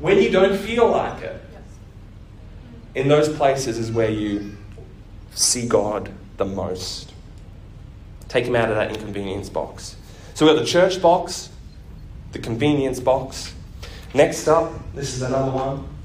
When 0.00 0.20
you 0.20 0.30
don't 0.30 0.58
feel 0.58 0.88
like 0.88 1.22
it. 1.22 1.40
In 2.96 3.06
those 3.06 3.28
places 3.28 3.78
is 3.78 3.92
where 3.92 4.10
you 4.10 4.56
see 5.30 5.68
God 5.68 6.10
the 6.38 6.44
most. 6.44 7.12
Take 8.26 8.46
him 8.46 8.56
out 8.56 8.68
of 8.68 8.74
that 8.74 8.90
inconvenience 8.90 9.48
box. 9.48 9.94
So 10.34 10.44
we've 10.44 10.56
got 10.56 10.60
the 10.60 10.66
church 10.66 11.00
box, 11.00 11.50
the 12.32 12.40
convenience 12.40 12.98
box. 12.98 13.54
Next 14.12 14.48
up, 14.48 14.72
this 14.92 15.14
is 15.14 15.22
another 15.22 15.52
one. 15.52 15.95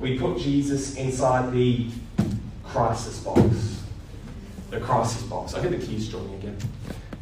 We 0.00 0.16
put 0.16 0.38
Jesus 0.38 0.94
inside 0.94 1.52
the 1.52 1.88
crisis 2.64 3.18
box. 3.18 3.82
The 4.70 4.78
crisis 4.78 5.22
box. 5.24 5.54
I 5.54 5.62
get 5.62 5.72
the 5.72 5.84
keys, 5.84 6.08
Jordan, 6.08 6.34
again. 6.34 6.56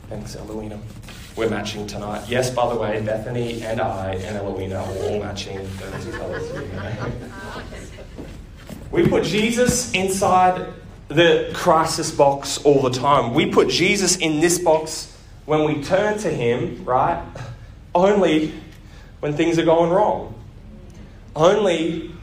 Thanks, 0.09 0.37
Eloina. 0.37 0.79
We're 1.37 1.49
matching 1.49 1.87
tonight. 1.87 2.29
Yes, 2.29 2.51
by 2.51 2.73
the 2.73 2.79
way, 2.79 3.01
Bethany 3.01 3.63
and 3.63 3.81
I 3.81 4.15
and 4.15 4.37
Eloina 4.37 4.77
are 4.77 5.05
all 5.05 5.21
matching 5.21 5.67
those 5.79 6.17
colours. 6.17 6.53
we 8.91 9.09
put 9.09 9.25
Jesus 9.25 9.93
inside 9.93 10.73
the 11.09 11.51
crisis 11.55 12.11
box 12.11 12.63
all 12.65 12.83
the 12.83 12.91
time. 12.91 13.33
We 13.33 13.51
put 13.51 13.69
Jesus 13.69 14.17
in 14.17 14.41
this 14.41 14.59
box 14.59 15.17
when 15.47 15.65
we 15.65 15.83
turn 15.83 16.19
to 16.19 16.31
Him, 16.31 16.85
right? 16.85 17.23
Only 17.95 18.53
when 19.21 19.35
things 19.35 19.59
are 19.59 19.65
going 19.65 19.91
wrong. 19.91 20.35
Only 21.35 22.16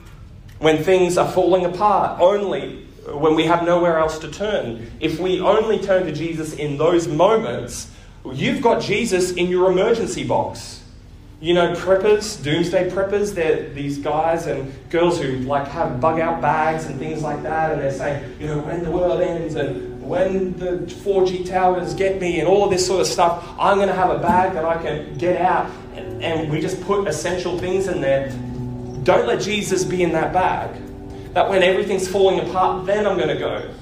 when 0.63 0.84
things 0.84 1.17
are 1.17 1.30
falling 1.30 1.65
apart. 1.65 2.19
Only 2.19 2.86
when 3.08 3.36
we 3.36 3.45
have 3.45 3.63
nowhere 3.63 3.99
else 3.99 4.17
to 4.19 4.32
turn. 4.32 4.89
If 4.99 5.19
we 5.19 5.39
only 5.41 5.80
turn 5.80 6.06
to 6.06 6.12
Jesus 6.12 6.54
in 6.54 6.78
those 6.78 7.08
moments, 7.08 7.91
you've 8.32 8.62
got 8.62 8.82
Jesus 8.82 9.34
in 9.34 9.49
your 9.49 9.71
emergency 9.71 10.23
box 10.23 10.84
you 11.43 11.54
know, 11.54 11.73
preppers, 11.73 12.41
doomsday 12.41 12.89
preppers, 12.89 13.36
they're 13.36 13.67
these 13.71 13.97
guys 13.97 14.47
and 14.47 14.73
girls 14.89 15.19
who 15.19 15.39
like 15.39 15.67
have 15.67 15.99
bug 15.99 16.17
out 16.17 16.41
bags 16.41 16.86
and 16.86 16.97
things 16.97 17.21
like 17.21 17.43
that, 17.43 17.73
and 17.73 17.82
they're 17.82 17.91
saying, 17.91 18.38
you 18.39 18.47
know, 18.47 18.60
when 18.60 18.82
the 18.82 18.89
world 18.89 19.19
ends 19.19 19.56
and 19.56 20.02
when 20.02 20.58
the 20.58 20.78
4G 21.04 21.45
towers 21.45 21.93
get 21.95 22.21
me 22.21 22.39
and 22.39 22.47
all 22.47 22.63
of 22.63 22.71
this 22.71 22.88
sort 22.88 23.02
of 23.02 23.08
stuff, 23.08 23.45
I'm 23.60 23.76
going 23.76 23.89
to 23.89 23.93
have 23.93 24.10
a 24.10 24.19
bag 24.19 24.54
that 24.54 24.63
I 24.63 24.82
can 24.82 25.17
get 25.17 25.41
out. 25.41 25.69
And, 25.95 26.23
and 26.23 26.49
we 26.49 26.62
just 26.62 26.82
put 26.84 27.10
essential 27.10 27.60
things 27.60 27.89
in 27.89 27.99
there. 27.99 28.32
Don't 29.04 29.28
let 29.28 29.42
Jesus 29.42 29.84
be 29.84 30.04
in 30.04 30.12
that 30.13 30.34
bag. 30.34 30.82
That 31.34 31.50
when 31.50 31.63
everything's 31.63 32.08
falling 32.08 32.48
apart, 32.48 32.86
then 32.86 33.06
I'm 33.06 33.18
going 33.18 33.30
to 33.30 33.39
go. 33.39 33.74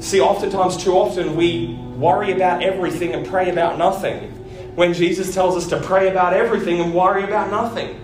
See, 0.00 0.20
oftentimes, 0.20 0.76
too 0.76 0.92
often, 0.92 1.36
we 1.36 1.74
worry 1.96 2.32
about 2.32 2.62
everything 2.62 3.12
and 3.14 3.26
pray 3.26 3.50
about 3.50 3.78
nothing 3.78 4.30
when 4.74 4.92
Jesus 4.92 5.32
tells 5.34 5.56
us 5.56 5.66
to 5.68 5.80
pray 5.80 6.10
about 6.10 6.32
everything 6.32 6.80
and 6.80 6.94
worry 6.94 7.24
about 7.24 7.50
nothing. 7.50 8.00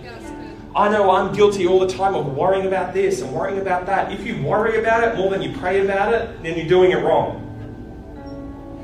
I 0.75 0.89
know 0.89 1.11
I'm 1.11 1.33
guilty 1.33 1.67
all 1.67 1.79
the 1.79 1.87
time 1.87 2.15
of 2.15 2.33
worrying 2.33 2.65
about 2.65 2.93
this 2.93 3.21
and 3.21 3.33
worrying 3.33 3.59
about 3.59 3.85
that. 3.87 4.11
If 4.11 4.25
you 4.25 4.41
worry 4.41 4.79
about 4.79 5.03
it 5.03 5.17
more 5.17 5.29
than 5.29 5.41
you 5.41 5.57
pray 5.57 5.83
about 5.83 6.13
it, 6.13 6.41
then 6.43 6.57
you're 6.57 6.67
doing 6.67 6.91
it 6.91 7.03
wrong. 7.03 7.47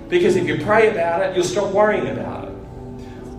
Because 0.09 0.35
if 0.35 0.45
you 0.47 0.63
pray 0.63 0.89
about 0.91 1.21
it, 1.21 1.33
you'll 1.35 1.45
stop 1.45 1.73
worrying 1.73 2.07
about 2.07 2.36
it. 2.36 2.36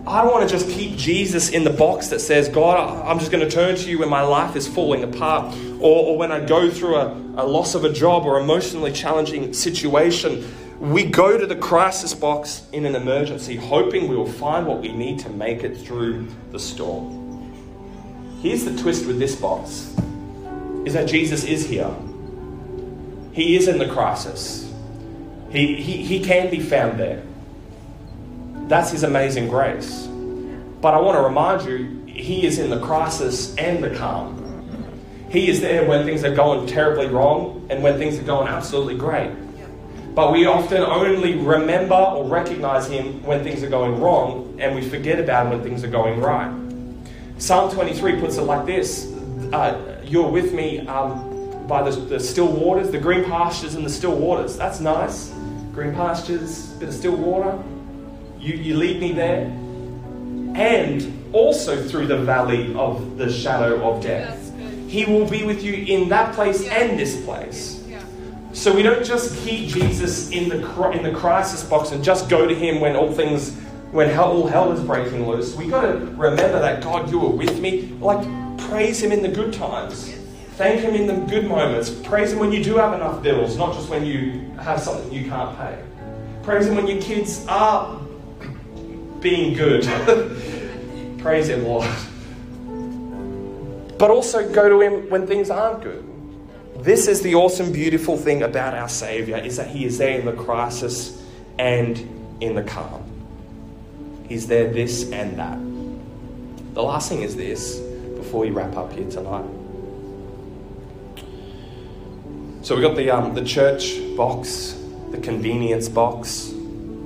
I 0.07 0.21
don't 0.21 0.31
want 0.31 0.49
to 0.49 0.57
just 0.57 0.69
keep 0.69 0.97
Jesus 0.97 1.49
in 1.49 1.63
the 1.63 1.69
box 1.69 2.07
that 2.07 2.19
says, 2.19 2.49
God, 2.49 3.05
I'm 3.05 3.19
just 3.19 3.31
going 3.31 3.47
to 3.47 3.51
turn 3.51 3.75
to 3.75 3.89
you 3.89 3.99
when 3.99 4.09
my 4.09 4.21
life 4.21 4.55
is 4.55 4.67
falling 4.67 5.03
apart, 5.03 5.55
or, 5.79 6.07
or 6.07 6.17
when 6.17 6.31
I 6.31 6.39
go 6.43 6.69
through 6.69 6.95
a, 6.95 7.11
a 7.35 7.45
loss 7.45 7.75
of 7.75 7.83
a 7.83 7.91
job 7.91 8.25
or 8.25 8.39
emotionally 8.39 8.91
challenging 8.91 9.53
situation. 9.53 10.55
We 10.79 11.03
go 11.03 11.37
to 11.37 11.45
the 11.45 11.57
crisis 11.57 12.13
box 12.13 12.65
in 12.71 12.85
an 12.85 12.95
emergency, 12.95 13.57
hoping 13.57 14.07
we 14.07 14.15
will 14.15 14.31
find 14.31 14.65
what 14.65 14.79
we 14.79 14.93
need 14.93 15.19
to 15.19 15.29
make 15.29 15.63
it 15.63 15.77
through 15.77 16.27
the 16.51 16.59
storm. 16.59 17.19
Here's 18.41 18.63
the 18.63 18.75
twist 18.77 19.05
with 19.05 19.19
this 19.19 19.35
box 19.35 19.93
is 20.85 20.93
that 20.93 21.09
Jesus 21.09 21.43
is 21.43 21.67
here. 21.67 21.93
He 23.33 23.57
is 23.57 23.67
in 23.67 23.77
the 23.77 23.89
crisis. 23.89 24.71
He, 25.51 25.75
he, 25.81 26.03
he 26.03 26.23
can 26.23 26.49
be 26.49 26.61
found 26.61 26.99
there. 26.99 27.21
That's 28.69 28.91
his 28.91 29.01
amazing 29.01 29.47
grace. 29.47 30.05
But 30.79 30.93
I 30.93 30.99
want 30.99 31.17
to 31.17 31.23
remind 31.23 31.63
you, 31.63 32.05
he 32.05 32.45
is 32.45 32.59
in 32.59 32.69
the 32.69 32.79
crisis 32.79 33.55
and 33.55 33.83
the 33.83 33.89
calm. 33.95 34.37
He 35.31 35.49
is 35.49 35.59
there 35.59 35.87
when 35.87 36.05
things 36.05 36.23
are 36.23 36.33
going 36.33 36.67
terribly 36.67 37.07
wrong 37.07 37.65
and 37.71 37.81
when 37.81 37.97
things 37.97 38.19
are 38.19 38.23
going 38.23 38.47
absolutely 38.47 38.95
great. 38.95 39.31
But 40.13 40.31
we 40.31 40.45
often 40.45 40.83
only 40.83 41.35
remember 41.35 41.95
or 41.95 42.27
recognize 42.27 42.87
Him 42.87 43.23
when 43.23 43.43
things 43.43 43.63
are 43.63 43.69
going 43.69 43.99
wrong, 43.99 44.55
and 44.59 44.75
we 44.75 44.87
forget 44.87 45.19
about 45.19 45.47
Him 45.47 45.53
when 45.53 45.63
things 45.63 45.83
are 45.83 45.89
going 45.89 46.21
right. 46.21 46.53
Psalm 47.39 47.71
23 47.71 48.19
puts 48.19 48.37
it 48.37 48.43
like 48.43 48.67
this 48.67 49.11
uh, 49.51 49.99
You're 50.03 50.29
with 50.29 50.53
me 50.53 50.85
um, 50.85 51.65
by 51.67 51.89
the, 51.89 51.99
the 52.01 52.19
still 52.19 52.51
waters, 52.51 52.91
the 52.91 52.99
green 52.99 53.23
pastures 53.25 53.73
and 53.73 53.83
the 53.83 53.89
still 53.89 54.15
waters. 54.15 54.57
That's 54.57 54.79
nice. 54.79 55.33
Green 55.73 55.95
pastures, 55.95 56.67
bit 56.73 56.89
of 56.89 56.93
still 56.93 57.15
water. 57.15 57.57
You, 58.39 58.55
you 58.55 58.77
lead 58.77 58.99
me 58.99 59.11
there. 59.11 59.45
And 60.55 61.19
also 61.33 61.81
through 61.87 62.07
the 62.07 62.17
valley 62.17 62.73
of 62.75 63.17
the 63.17 63.31
shadow 63.31 63.87
of 63.87 64.01
death. 64.01 64.37
He 64.87 65.05
will 65.05 65.29
be 65.29 65.43
with 65.43 65.63
you 65.63 65.73
in 65.73 66.09
that 66.09 66.33
place 66.33 66.67
and 66.67 66.99
this 66.99 67.23
place. 67.23 67.79
So 68.51 68.73
we 68.73 68.81
don't 68.81 69.05
just 69.05 69.37
keep 69.45 69.69
Jesus 69.69 70.31
in 70.31 70.49
the 70.49 70.89
in 70.89 71.03
the 71.03 71.13
crisis 71.13 71.63
box 71.63 71.91
and 71.91 72.03
just 72.03 72.29
go 72.29 72.47
to 72.47 72.55
him 72.55 72.81
when 72.81 72.95
all 72.95 73.11
things 73.11 73.55
when 73.91 74.09
hell, 74.09 74.31
all 74.31 74.47
hell 74.47 74.71
is 74.71 74.81
breaking 74.81 75.27
loose. 75.27 75.55
We 75.55 75.67
got 75.67 75.81
to 75.81 75.97
remember 75.97 76.59
that 76.59 76.81
God, 76.81 77.09
you 77.11 77.21
are 77.25 77.29
with 77.29 77.59
me. 77.59 77.95
Like 77.99 78.27
praise 78.67 79.01
him 79.01 79.11
in 79.11 79.21
the 79.21 79.29
good 79.29 79.53
times. 79.53 80.15
Thank 80.57 80.81
him 80.81 80.95
in 80.95 81.05
the 81.05 81.25
good 81.31 81.45
moments. 81.47 81.89
Praise 81.89 82.33
him 82.33 82.39
when 82.39 82.51
you 82.51 82.63
do 82.63 82.75
have 82.75 82.93
enough 82.93 83.21
bills, 83.21 83.55
not 83.55 83.75
just 83.75 83.87
when 83.87 84.05
you 84.05 84.51
have 84.59 84.81
something 84.81 85.11
you 85.11 85.29
can't 85.29 85.55
pay. 85.57 85.81
Praise 86.43 86.65
him 86.65 86.75
when 86.75 86.87
your 86.87 87.01
kids 87.01 87.45
are 87.47 88.01
being 89.21 89.53
good. 89.53 89.83
praise 91.19 91.49
him, 91.49 91.65
Lord. 91.65 91.87
But 93.97 94.11
also 94.11 94.51
go 94.51 94.69
to 94.69 94.81
him 94.81 95.09
when 95.09 95.27
things 95.27 95.49
aren't 95.49 95.83
good. 95.83 96.05
This 96.79 97.09
is 97.09 97.21
the 97.21 97.35
awesome, 97.35 97.73
beautiful 97.73 98.15
thing 98.15 98.43
about 98.43 98.73
our 98.73 98.87
Savior 98.87 99.35
is 99.35 99.57
that 99.57 99.67
He 99.67 99.83
is 99.83 99.97
there 99.97 100.17
in 100.17 100.25
the 100.25 100.31
crisis 100.31 101.21
and 101.57 101.97
in 102.39 102.55
the 102.55 102.63
calm. 102.63 103.03
He's 104.29 104.47
there 104.47 104.71
this 104.71 105.11
and 105.11 105.37
that. 105.37 105.59
the 106.73 106.81
last 106.81 107.09
thing 107.09 107.21
is 107.21 107.35
this 107.35 107.79
before 108.15 108.41
we 108.41 108.51
wrap 108.51 108.77
up 108.77 108.93
here 108.93 109.09
tonight. 109.09 109.43
So 112.61 112.77
we 112.77 112.81
got 112.81 112.95
the 112.95 113.09
um, 113.09 113.33
the 113.35 113.43
church 113.43 113.99
box, 114.15 114.81
the 115.11 115.17
convenience 115.17 115.89
box, 115.89 116.53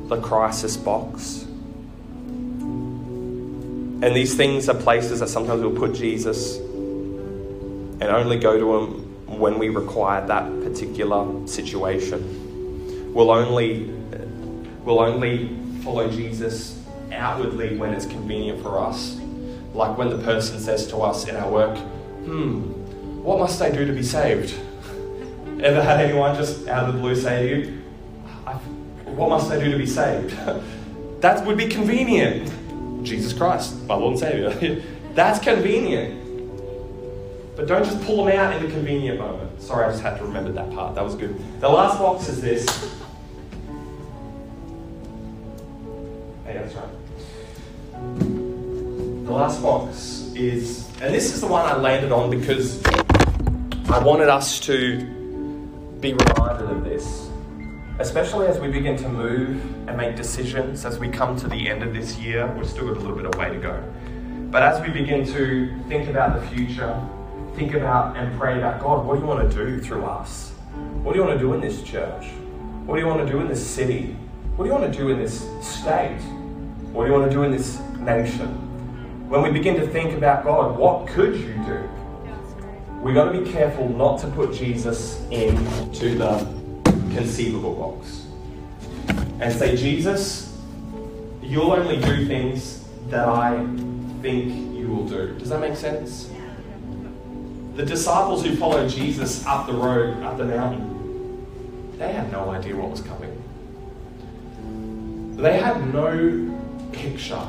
the 0.06 0.22
crisis 0.22 0.78
box. 0.78 1.43
And 4.04 4.14
these 4.14 4.36
things 4.36 4.68
are 4.68 4.76
places 4.76 5.22
that 5.22 5.30
sometimes 5.30 5.62
we'll 5.62 5.78
put 5.78 5.96
Jesus 5.96 6.58
and 6.58 8.04
only 8.04 8.38
go 8.38 8.60
to 8.60 8.76
Him 8.76 9.40
when 9.40 9.58
we 9.58 9.70
require 9.70 10.28
that 10.28 10.44
particular 10.62 11.48
situation. 11.48 13.14
We'll 13.14 13.32
only, 13.32 13.86
we'll 14.84 15.00
only 15.00 15.58
follow 15.86 16.12
Jesus 16.12 16.84
outwardly 17.14 17.78
when 17.78 17.94
it's 17.94 18.06
convenient 18.06 18.62
for 18.62 18.78
us. 18.78 19.18
Like 19.74 19.98
when 19.98 20.10
the 20.10 20.18
person 20.18 20.60
says 20.60 20.86
to 20.88 20.98
us 20.98 21.30
in 21.30 21.38
our 21.38 21.50
work, 21.50 21.78
hmm, 21.78 22.60
what 23.24 23.40
must 23.40 23.62
I 23.62 23.72
do 23.72 23.86
to 23.86 23.94
be 23.94 24.04
saved? 24.04 24.54
Ever 25.62 25.82
had 25.82 26.02
anyone 26.02 26.36
just 26.36 26.68
out 26.68 26.90
of 26.90 26.96
the 26.96 27.00
blue 27.00 27.16
say 27.16 27.48
to 27.48 27.56
you, 27.56 27.82
what 29.16 29.30
must 29.30 29.50
I 29.50 29.64
do 29.64 29.72
to 29.72 29.78
be 29.78 29.86
saved? 29.86 30.32
that 31.22 31.48
would 31.48 31.58
be 31.58 31.70
convenient. 31.70 32.52
Jesus 33.04 33.34
Christ, 33.34 33.84
my 33.86 33.96
Lord 33.96 34.12
and 34.12 34.20
Savior. 34.20 34.84
That's 35.14 35.40
convenient. 35.40 36.22
But 37.56 37.68
don't 37.68 37.84
just 37.84 38.02
pull 38.04 38.26
them 38.26 38.38
out 38.38 38.56
in 38.56 38.64
the 38.64 38.72
convenient 38.72 39.20
moment. 39.20 39.62
Sorry, 39.62 39.86
I 39.86 39.92
just 39.92 40.02
had 40.02 40.18
to 40.18 40.24
remember 40.24 40.52
that 40.54 40.74
part. 40.74 40.96
That 40.96 41.04
was 41.04 41.16
good. 41.16 41.38
The 41.60 41.70
last 41.70 42.00
box 42.00 42.28
is 42.28 42.42
this. 42.42 42.66
Hey, 46.46 46.54
that's 46.54 46.74
right. 46.74 46.90
The 48.20 49.32
last 49.32 49.62
box 49.62 50.32
is, 50.36 50.88
and 51.00 51.14
this 51.14 51.34
is 51.34 51.42
the 51.42 51.48
one 51.48 51.64
I 51.66 51.78
landed 51.78 52.12
on 52.12 52.30
because 52.32 52.84
I 53.88 54.00
wanted 54.04 54.30
us 54.30 54.60
to 54.62 55.06
be 56.02 56.14
reminded 56.14 56.70
of 56.70 56.84
this 56.84 57.23
especially 58.04 58.48
as 58.48 58.60
we 58.60 58.68
begin 58.68 58.98
to 58.98 59.08
move 59.08 59.64
and 59.88 59.96
make 59.96 60.14
decisions 60.18 60.84
as 60.84 61.00
we 61.00 61.08
come 61.08 61.38
to 61.38 61.48
the 61.48 61.70
end 61.70 61.82
of 61.82 61.94
this 61.94 62.18
year. 62.18 62.54
We've 62.54 62.68
still 62.68 62.88
got 62.88 62.98
a 62.98 63.00
little 63.00 63.16
bit 63.16 63.26
of 63.26 63.36
way 63.36 63.48
to 63.48 63.58
go. 63.58 63.82
But 64.52 64.62
as 64.62 64.82
we 64.82 64.90
begin 64.90 65.26
to 65.28 65.74
think 65.88 66.10
about 66.10 66.38
the 66.38 66.46
future, 66.50 67.02
think 67.56 67.76
about 67.76 68.18
and 68.18 68.38
pray 68.38 68.58
about 68.58 68.82
God, 68.82 69.06
what 69.06 69.16
do 69.16 69.22
you 69.22 69.26
want 69.26 69.50
to 69.50 69.56
do 69.56 69.80
through 69.80 70.04
us? 70.04 70.52
What 71.02 71.14
do 71.14 71.20
you 71.20 71.26
want 71.26 71.40
to 71.40 71.46
do 71.46 71.54
in 71.54 71.62
this 71.62 71.82
church? 71.82 72.26
What 72.86 72.96
do 72.96 73.02
you 73.02 73.08
want 73.08 73.26
to 73.26 73.32
do 73.32 73.40
in 73.40 73.48
this 73.48 73.66
city? 73.66 74.18
What 74.58 74.66
do 74.66 74.70
you 74.70 74.78
want 74.78 74.92
to 74.92 75.00
do 75.00 75.10
in 75.10 75.18
this 75.18 75.50
state? 75.62 76.20
What 76.92 77.06
do 77.06 77.10
you 77.10 77.18
want 77.18 77.32
to 77.32 77.34
do 77.34 77.44
in 77.44 77.54
this 77.54 77.80
nation? 78.00 78.50
When 79.30 79.42
we 79.42 79.50
begin 79.50 79.76
to 79.76 79.88
think 79.88 80.12
about 80.12 80.44
God, 80.44 80.78
what 80.78 81.08
could 81.08 81.38
you 81.38 81.54
do? 81.66 81.90
We've 83.02 83.16
got 83.16 83.32
to 83.32 83.40
be 83.40 83.50
careful 83.50 83.88
not 83.88 84.20
to 84.20 84.28
put 84.28 84.54
Jesus 84.54 85.26
into 85.32 86.18
the 86.18 86.63
conceivable 87.14 87.74
box 87.76 88.26
and 89.40 89.54
say, 89.54 89.76
Jesus, 89.76 90.58
you'll 91.42 91.72
only 91.72 92.00
do 92.00 92.26
things 92.26 92.84
that 93.10 93.28
I 93.28 93.58
think 94.22 94.76
you 94.78 94.88
will 94.88 95.08
do. 95.08 95.36
Does 95.38 95.50
that 95.50 95.60
make 95.60 95.76
sense? 95.76 96.30
The 97.76 97.86
disciples 97.86 98.46
who 98.46 98.56
followed 98.56 98.90
Jesus 98.90 99.46
up 99.46 99.68
the 99.68 99.74
road, 99.74 100.22
up 100.24 100.38
the 100.38 100.46
mountain, 100.46 101.98
they 101.98 102.14
had 102.14 102.32
no 102.32 102.50
idea 102.52 102.76
what 102.76 102.92
was 102.92 103.02
coming. 103.02 103.32
They 105.38 105.60
had 105.60 105.94
no 105.94 106.60
picture, 106.92 107.46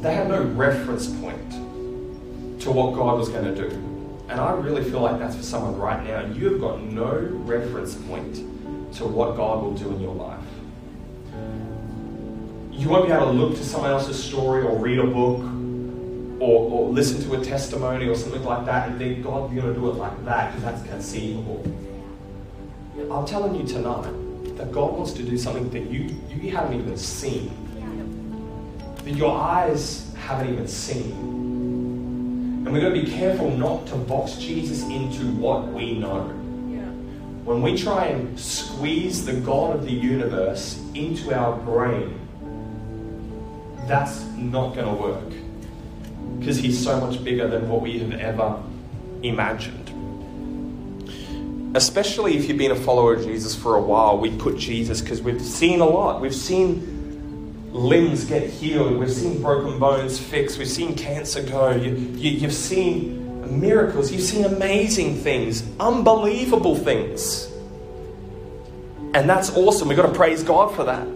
they 0.00 0.14
had 0.14 0.28
no 0.28 0.42
reference 0.42 1.08
point 1.20 1.50
to 2.62 2.70
what 2.70 2.94
God 2.94 3.18
was 3.18 3.28
going 3.28 3.54
to 3.54 3.68
do. 3.68 3.91
And 4.32 4.40
I 4.40 4.52
really 4.52 4.82
feel 4.82 5.00
like 5.00 5.18
that's 5.18 5.36
for 5.36 5.42
someone 5.42 5.78
right 5.78 6.02
now. 6.02 6.24
You 6.24 6.52
have 6.52 6.58
got 6.58 6.82
no 6.82 7.18
reference 7.44 7.96
point 7.96 8.36
to 8.94 9.04
what 9.04 9.36
God 9.36 9.62
will 9.62 9.74
do 9.74 9.90
in 9.90 10.00
your 10.00 10.14
life. 10.14 10.40
You 12.70 12.88
won't 12.88 13.08
be 13.08 13.12
able 13.12 13.26
to 13.26 13.32
look 13.32 13.58
to 13.58 13.62
someone 13.62 13.90
else's 13.90 14.24
story 14.24 14.62
or 14.62 14.78
read 14.78 15.00
a 15.00 15.06
book 15.06 15.40
or, 16.40 16.70
or 16.70 16.88
listen 16.88 17.22
to 17.24 17.38
a 17.38 17.44
testimony 17.44 18.08
or 18.08 18.14
something 18.14 18.42
like 18.42 18.64
that 18.64 18.88
and 18.88 18.98
think, 18.98 19.22
God, 19.22 19.52
you're 19.52 19.64
going 19.64 19.74
to 19.74 19.80
do 19.80 19.90
it 19.90 19.96
like 19.96 20.24
that 20.24 20.54
because 20.54 20.64
that's 20.64 20.88
conceivable. 20.88 21.62
I'm 23.12 23.26
telling 23.26 23.54
you 23.54 23.66
tonight 23.66 24.56
that 24.56 24.72
God 24.72 24.94
wants 24.94 25.12
to 25.12 25.22
do 25.22 25.36
something 25.36 25.68
that 25.68 25.90
you, 25.92 26.08
you 26.30 26.52
haven't 26.52 26.80
even 26.80 26.96
seen, 26.96 27.50
that 29.04 29.14
your 29.14 29.38
eyes 29.38 30.10
haven't 30.16 30.50
even 30.50 30.66
seen. 30.66 31.32
And 32.64 32.72
we've 32.72 32.82
got 32.82 32.90
to 32.90 33.02
be 33.02 33.10
careful 33.10 33.50
not 33.50 33.86
to 33.88 33.96
box 33.96 34.36
Jesus 34.36 34.82
into 34.84 35.24
what 35.32 35.66
we 35.68 35.98
know. 35.98 36.38
When 37.44 37.60
we 37.60 37.76
try 37.76 38.06
and 38.06 38.38
squeeze 38.38 39.24
the 39.24 39.32
God 39.32 39.74
of 39.74 39.84
the 39.84 39.92
universe 39.92 40.80
into 40.94 41.34
our 41.34 41.56
brain, 41.56 42.20
that's 43.88 44.22
not 44.36 44.76
going 44.76 44.86
to 44.86 45.02
work. 45.02 45.32
Because 46.38 46.56
he's 46.56 46.80
so 46.82 47.00
much 47.00 47.24
bigger 47.24 47.48
than 47.48 47.68
what 47.68 47.82
we 47.82 47.98
have 47.98 48.12
ever 48.12 48.62
imagined. 49.24 49.88
Especially 51.74 52.36
if 52.36 52.48
you've 52.48 52.58
been 52.58 52.70
a 52.70 52.76
follower 52.76 53.14
of 53.14 53.24
Jesus 53.24 53.56
for 53.56 53.74
a 53.74 53.82
while, 53.82 54.18
we 54.18 54.30
put 54.36 54.56
Jesus 54.56 55.00
because 55.00 55.20
we've 55.20 55.42
seen 55.42 55.80
a 55.80 55.86
lot. 55.86 56.20
We've 56.20 56.34
seen 56.34 56.91
limbs 57.72 58.24
get 58.24 58.48
healed. 58.48 58.98
We've 58.98 59.10
seen 59.10 59.40
broken 59.42 59.78
bones 59.78 60.18
fixed. 60.18 60.58
We've 60.58 60.68
seen 60.68 60.94
cancer 60.94 61.42
go. 61.42 61.70
You, 61.70 61.94
you, 61.94 62.30
you've 62.30 62.54
seen 62.54 63.60
miracles. 63.60 64.12
You've 64.12 64.22
seen 64.22 64.44
amazing 64.44 65.16
things, 65.16 65.64
unbelievable 65.80 66.76
things. 66.76 67.50
And 69.14 69.28
that's 69.28 69.50
awesome. 69.56 69.88
We've 69.88 69.96
got 69.96 70.06
to 70.06 70.14
praise 70.14 70.42
God 70.42 70.74
for 70.74 70.84
that. 70.84 71.06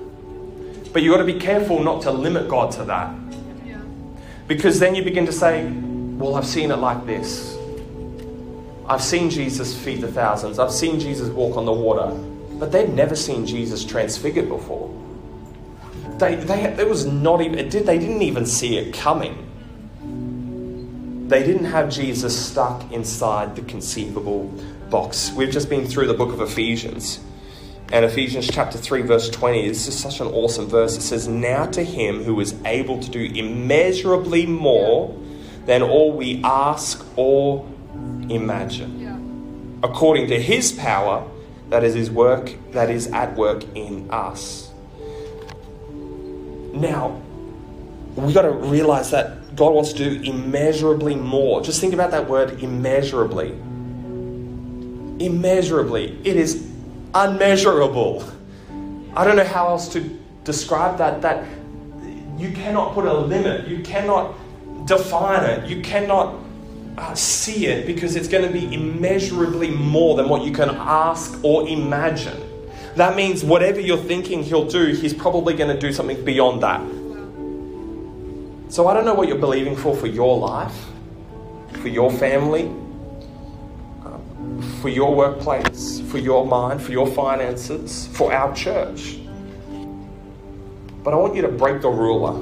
But 0.92 1.02
you've 1.02 1.12
got 1.12 1.18
to 1.18 1.30
be 1.30 1.38
careful 1.38 1.82
not 1.82 2.02
to 2.02 2.10
limit 2.10 2.48
God 2.48 2.72
to 2.72 2.84
that. 2.84 3.14
Because 4.46 4.78
then 4.78 4.94
you 4.94 5.02
begin 5.02 5.26
to 5.26 5.32
say, 5.32 5.66
well, 5.66 6.36
I've 6.36 6.46
seen 6.46 6.70
it 6.70 6.76
like 6.76 7.04
this. 7.04 7.56
I've 8.86 9.02
seen 9.02 9.28
Jesus 9.28 9.76
feed 9.76 10.00
the 10.00 10.08
thousands. 10.08 10.58
I've 10.58 10.70
seen 10.70 11.00
Jesus 11.00 11.28
walk 11.28 11.56
on 11.56 11.64
the 11.64 11.72
water. 11.72 12.14
But 12.58 12.70
they've 12.70 12.88
never 12.88 13.16
seen 13.16 13.44
Jesus 13.44 13.84
transfigured 13.84 14.48
before. 14.48 14.88
They, 16.18 16.34
they, 16.36 16.64
it 16.64 16.88
was 16.88 17.04
not 17.06 17.40
even, 17.42 17.58
it 17.58 17.70
did, 17.70 17.86
they 17.86 17.98
didn't 17.98 18.22
even 18.22 18.46
see 18.46 18.78
it 18.78 18.94
coming. 18.94 19.42
They 21.28 21.44
didn't 21.44 21.66
have 21.66 21.90
Jesus 21.90 22.50
stuck 22.50 22.90
inside 22.92 23.56
the 23.56 23.62
conceivable 23.62 24.44
box. 24.90 25.32
We've 25.32 25.50
just 25.50 25.68
been 25.68 25.86
through 25.86 26.06
the 26.06 26.14
book 26.14 26.32
of 26.32 26.40
Ephesians. 26.40 27.20
And 27.92 28.04
Ephesians 28.04 28.48
chapter 28.48 28.78
3, 28.78 29.02
verse 29.02 29.30
20, 29.30 29.68
this 29.68 29.86
is 29.86 29.98
such 29.98 30.20
an 30.20 30.26
awesome 30.28 30.66
verse. 30.66 30.96
It 30.96 31.02
says, 31.02 31.28
Now 31.28 31.66
to 31.66 31.84
him 31.84 32.24
who 32.24 32.40
is 32.40 32.54
able 32.64 33.00
to 33.00 33.10
do 33.10 33.24
immeasurably 33.24 34.46
more 34.46 35.16
than 35.66 35.82
all 35.82 36.12
we 36.12 36.42
ask 36.42 37.04
or 37.16 37.66
imagine. 38.28 39.80
According 39.82 40.28
to 40.28 40.40
his 40.40 40.72
power, 40.72 41.28
that 41.68 41.84
is 41.84 41.94
his 41.94 42.10
work, 42.10 42.54
that 42.72 42.90
is 42.90 43.08
at 43.08 43.36
work 43.36 43.64
in 43.74 44.10
us. 44.10 44.65
Now, 46.76 47.20
we've 48.16 48.34
got 48.34 48.42
to 48.42 48.50
realize 48.50 49.10
that 49.10 49.56
God 49.56 49.72
wants 49.72 49.92
to 49.94 49.98
do 49.98 50.30
immeasurably 50.30 51.14
more. 51.14 51.62
Just 51.62 51.80
think 51.80 51.94
about 51.94 52.10
that 52.10 52.28
word 52.28 52.62
immeasurably. 52.62 53.52
Immeasurably. 55.18 56.18
It 56.24 56.36
is 56.36 56.70
unmeasurable. 57.14 58.30
I 59.14 59.24
don't 59.24 59.36
know 59.36 59.44
how 59.44 59.68
else 59.68 59.88
to 59.94 60.00
describe 60.44 60.98
that. 60.98 61.22
That 61.22 61.46
you 62.38 62.52
cannot 62.52 62.92
put 62.92 63.06
a 63.06 63.18
limit, 63.18 63.66
you 63.66 63.82
cannot 63.82 64.34
define 64.86 65.44
it, 65.44 65.68
you 65.68 65.80
cannot 65.80 66.38
uh, 66.98 67.14
see 67.14 67.66
it 67.66 67.86
because 67.86 68.16
it's 68.16 68.28
going 68.28 68.46
to 68.46 68.52
be 68.52 68.72
immeasurably 68.74 69.70
more 69.70 70.16
than 70.16 70.28
what 70.28 70.42
you 70.42 70.52
can 70.52 70.68
ask 70.70 71.42
or 71.42 71.66
imagine. 71.66 72.45
That 72.96 73.14
means 73.14 73.44
whatever 73.44 73.78
you're 73.78 73.98
thinking 73.98 74.42
he'll 74.42 74.68
do, 74.68 74.86
he's 74.86 75.12
probably 75.12 75.52
going 75.52 75.68
to 75.68 75.78
do 75.78 75.92
something 75.92 76.24
beyond 76.24 76.62
that. 76.62 76.80
So 78.72 78.88
I 78.88 78.94
don't 78.94 79.04
know 79.04 79.12
what 79.12 79.28
you're 79.28 79.36
believing 79.36 79.76
for 79.76 79.94
for 79.94 80.06
your 80.06 80.38
life, 80.38 80.74
for 81.82 81.88
your 81.88 82.10
family, 82.10 82.68
um, 84.02 84.62
for 84.80 84.88
your 84.88 85.14
workplace, 85.14 86.00
for 86.00 86.16
your 86.16 86.46
mind, 86.46 86.80
for 86.80 86.92
your 86.92 87.06
finances, 87.06 88.06
for 88.08 88.32
our 88.32 88.54
church. 88.54 89.18
But 91.04 91.12
I 91.12 91.18
want 91.18 91.36
you 91.36 91.42
to 91.42 91.48
break 91.48 91.82
the 91.82 91.90
ruler. 91.90 92.40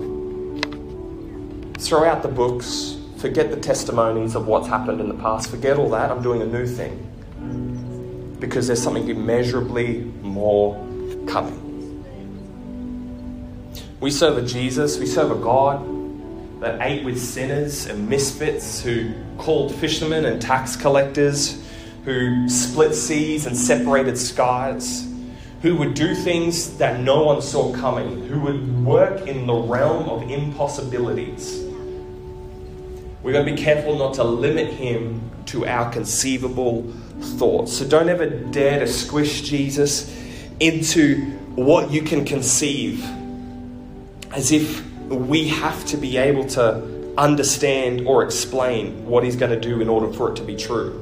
Throw 1.80 2.04
out 2.04 2.22
the 2.22 2.28
books, 2.28 2.96
forget 3.16 3.50
the 3.50 3.58
testimonies 3.58 4.36
of 4.36 4.46
what's 4.46 4.68
happened 4.68 5.00
in 5.00 5.08
the 5.08 5.14
past, 5.14 5.50
forget 5.50 5.78
all 5.78 5.90
that. 5.90 6.12
I'm 6.12 6.22
doing 6.22 6.42
a 6.42 6.46
new 6.46 6.64
thing 6.64 7.10
because 8.38 8.66
there's 8.66 8.82
something 8.82 9.08
immeasurably 9.08 10.10
more 10.34 10.74
coming. 11.28 11.60
We 14.00 14.10
serve 14.10 14.36
a 14.36 14.42
Jesus, 14.42 14.98
we 14.98 15.06
serve 15.06 15.30
a 15.30 15.36
God 15.36 15.94
that 16.60 16.80
ate 16.82 17.04
with 17.04 17.18
sinners 17.18 17.86
and 17.86 18.08
misfits, 18.08 18.82
who 18.82 19.12
called 19.38 19.74
fishermen 19.74 20.24
and 20.24 20.42
tax 20.42 20.76
collectors, 20.76 21.62
who 22.04 22.48
split 22.48 22.94
seas 22.94 23.46
and 23.46 23.56
separated 23.56 24.18
skies, 24.18 25.08
who 25.62 25.76
would 25.76 25.94
do 25.94 26.14
things 26.14 26.76
that 26.78 27.00
no 27.00 27.22
one 27.22 27.40
saw 27.40 27.72
coming, 27.72 28.26
who 28.26 28.40
would 28.40 28.84
work 28.84 29.26
in 29.26 29.46
the 29.46 29.54
realm 29.54 30.08
of 30.08 30.28
impossibilities. 30.30 31.62
We're 33.22 33.32
going 33.32 33.46
to 33.46 33.52
be 33.52 33.62
careful 33.62 33.96
not 33.96 34.14
to 34.14 34.24
limit 34.24 34.66
him 34.66 35.30
to 35.46 35.66
our 35.66 35.90
conceivable 35.90 36.92
thoughts. 37.38 37.72
So 37.78 37.86
don't 37.86 38.08
ever 38.08 38.26
dare 38.26 38.80
to 38.80 38.86
squish 38.86 39.42
Jesus 39.42 40.23
into 40.60 41.24
what 41.56 41.90
you 41.90 42.02
can 42.02 42.24
conceive 42.24 43.04
as 44.32 44.50
if 44.52 44.84
we 45.08 45.48
have 45.48 45.84
to 45.86 45.96
be 45.96 46.16
able 46.16 46.46
to 46.46 47.14
understand 47.16 48.06
or 48.06 48.24
explain 48.24 49.06
what 49.06 49.22
he's 49.22 49.36
going 49.36 49.50
to 49.50 49.60
do 49.60 49.80
in 49.80 49.88
order 49.88 50.12
for 50.12 50.30
it 50.30 50.36
to 50.36 50.42
be 50.42 50.56
true. 50.56 51.00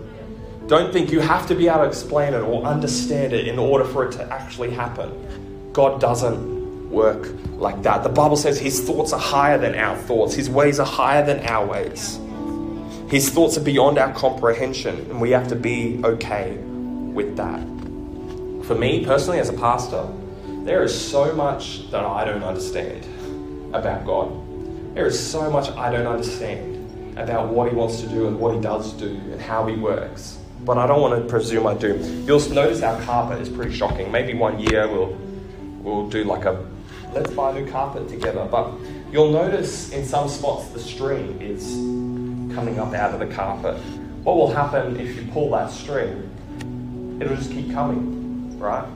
Don't 0.66 0.92
think 0.92 1.10
you 1.10 1.20
have 1.20 1.46
to 1.48 1.54
be 1.54 1.68
able 1.68 1.80
to 1.80 1.84
explain 1.84 2.34
it 2.34 2.40
or 2.40 2.64
understand 2.64 3.32
it 3.32 3.48
in 3.48 3.58
order 3.58 3.84
for 3.84 4.06
it 4.06 4.12
to 4.12 4.32
actually 4.32 4.70
happen. 4.70 5.70
God 5.72 6.00
doesn't 6.00 6.90
work 6.90 7.28
like 7.54 7.82
that. 7.82 8.02
The 8.02 8.10
Bible 8.10 8.36
says 8.36 8.58
his 8.58 8.82
thoughts 8.82 9.12
are 9.12 9.20
higher 9.20 9.58
than 9.58 9.74
our 9.74 9.96
thoughts, 9.96 10.34
his 10.34 10.50
ways 10.50 10.78
are 10.78 10.86
higher 10.86 11.24
than 11.24 11.40
our 11.46 11.66
ways. 11.66 12.18
His 13.10 13.28
thoughts 13.30 13.56
are 13.56 13.62
beyond 13.62 13.98
our 13.98 14.12
comprehension, 14.14 14.96
and 15.10 15.20
we 15.20 15.30
have 15.30 15.48
to 15.48 15.56
be 15.56 16.00
okay 16.04 16.56
with 16.56 17.36
that. 17.36 17.60
For 18.72 18.78
me 18.78 19.04
personally, 19.04 19.38
as 19.38 19.50
a 19.50 19.52
pastor, 19.52 20.08
there 20.64 20.82
is 20.82 20.98
so 20.98 21.34
much 21.34 21.90
that 21.90 22.06
I 22.06 22.24
don't 22.24 22.42
understand 22.42 23.04
about 23.74 24.06
God. 24.06 24.32
There 24.94 25.04
is 25.04 25.20
so 25.20 25.50
much 25.50 25.68
I 25.72 25.92
don't 25.92 26.06
understand 26.06 27.18
about 27.18 27.48
what 27.48 27.68
He 27.68 27.76
wants 27.76 28.00
to 28.00 28.06
do 28.06 28.28
and 28.28 28.40
what 28.40 28.54
He 28.54 28.62
does 28.62 28.94
do 28.94 29.08
and 29.08 29.38
how 29.38 29.66
He 29.66 29.76
works. 29.76 30.38
But 30.64 30.78
I 30.78 30.86
don't 30.86 31.02
want 31.02 31.22
to 31.22 31.28
presume 31.28 31.66
I 31.66 31.74
do. 31.74 31.98
You'll 32.26 32.40
notice 32.48 32.80
our 32.80 32.98
carpet 33.02 33.42
is 33.42 33.50
pretty 33.50 33.74
shocking. 33.74 34.10
Maybe 34.10 34.32
one 34.32 34.58
year 34.58 34.88
we'll 34.88 35.18
we'll 35.82 36.08
do 36.08 36.24
like 36.24 36.46
a 36.46 36.66
let's 37.12 37.30
buy 37.30 37.50
a 37.50 37.60
new 37.60 37.70
carpet 37.70 38.08
together. 38.08 38.48
But 38.50 38.72
you'll 39.10 39.32
notice 39.32 39.92
in 39.92 40.06
some 40.06 40.30
spots 40.30 40.68
the 40.68 40.80
string 40.80 41.42
is 41.42 41.74
coming 42.54 42.78
up 42.78 42.94
out 42.94 43.12
of 43.12 43.20
the 43.20 43.34
carpet. 43.34 43.76
What 44.24 44.36
will 44.36 44.50
happen 44.50 44.98
if 44.98 45.14
you 45.14 45.30
pull 45.30 45.50
that 45.50 45.70
string? 45.70 46.30
It'll 47.20 47.36
just 47.36 47.52
keep 47.52 47.70
coming, 47.70 48.21
right? 48.62 48.88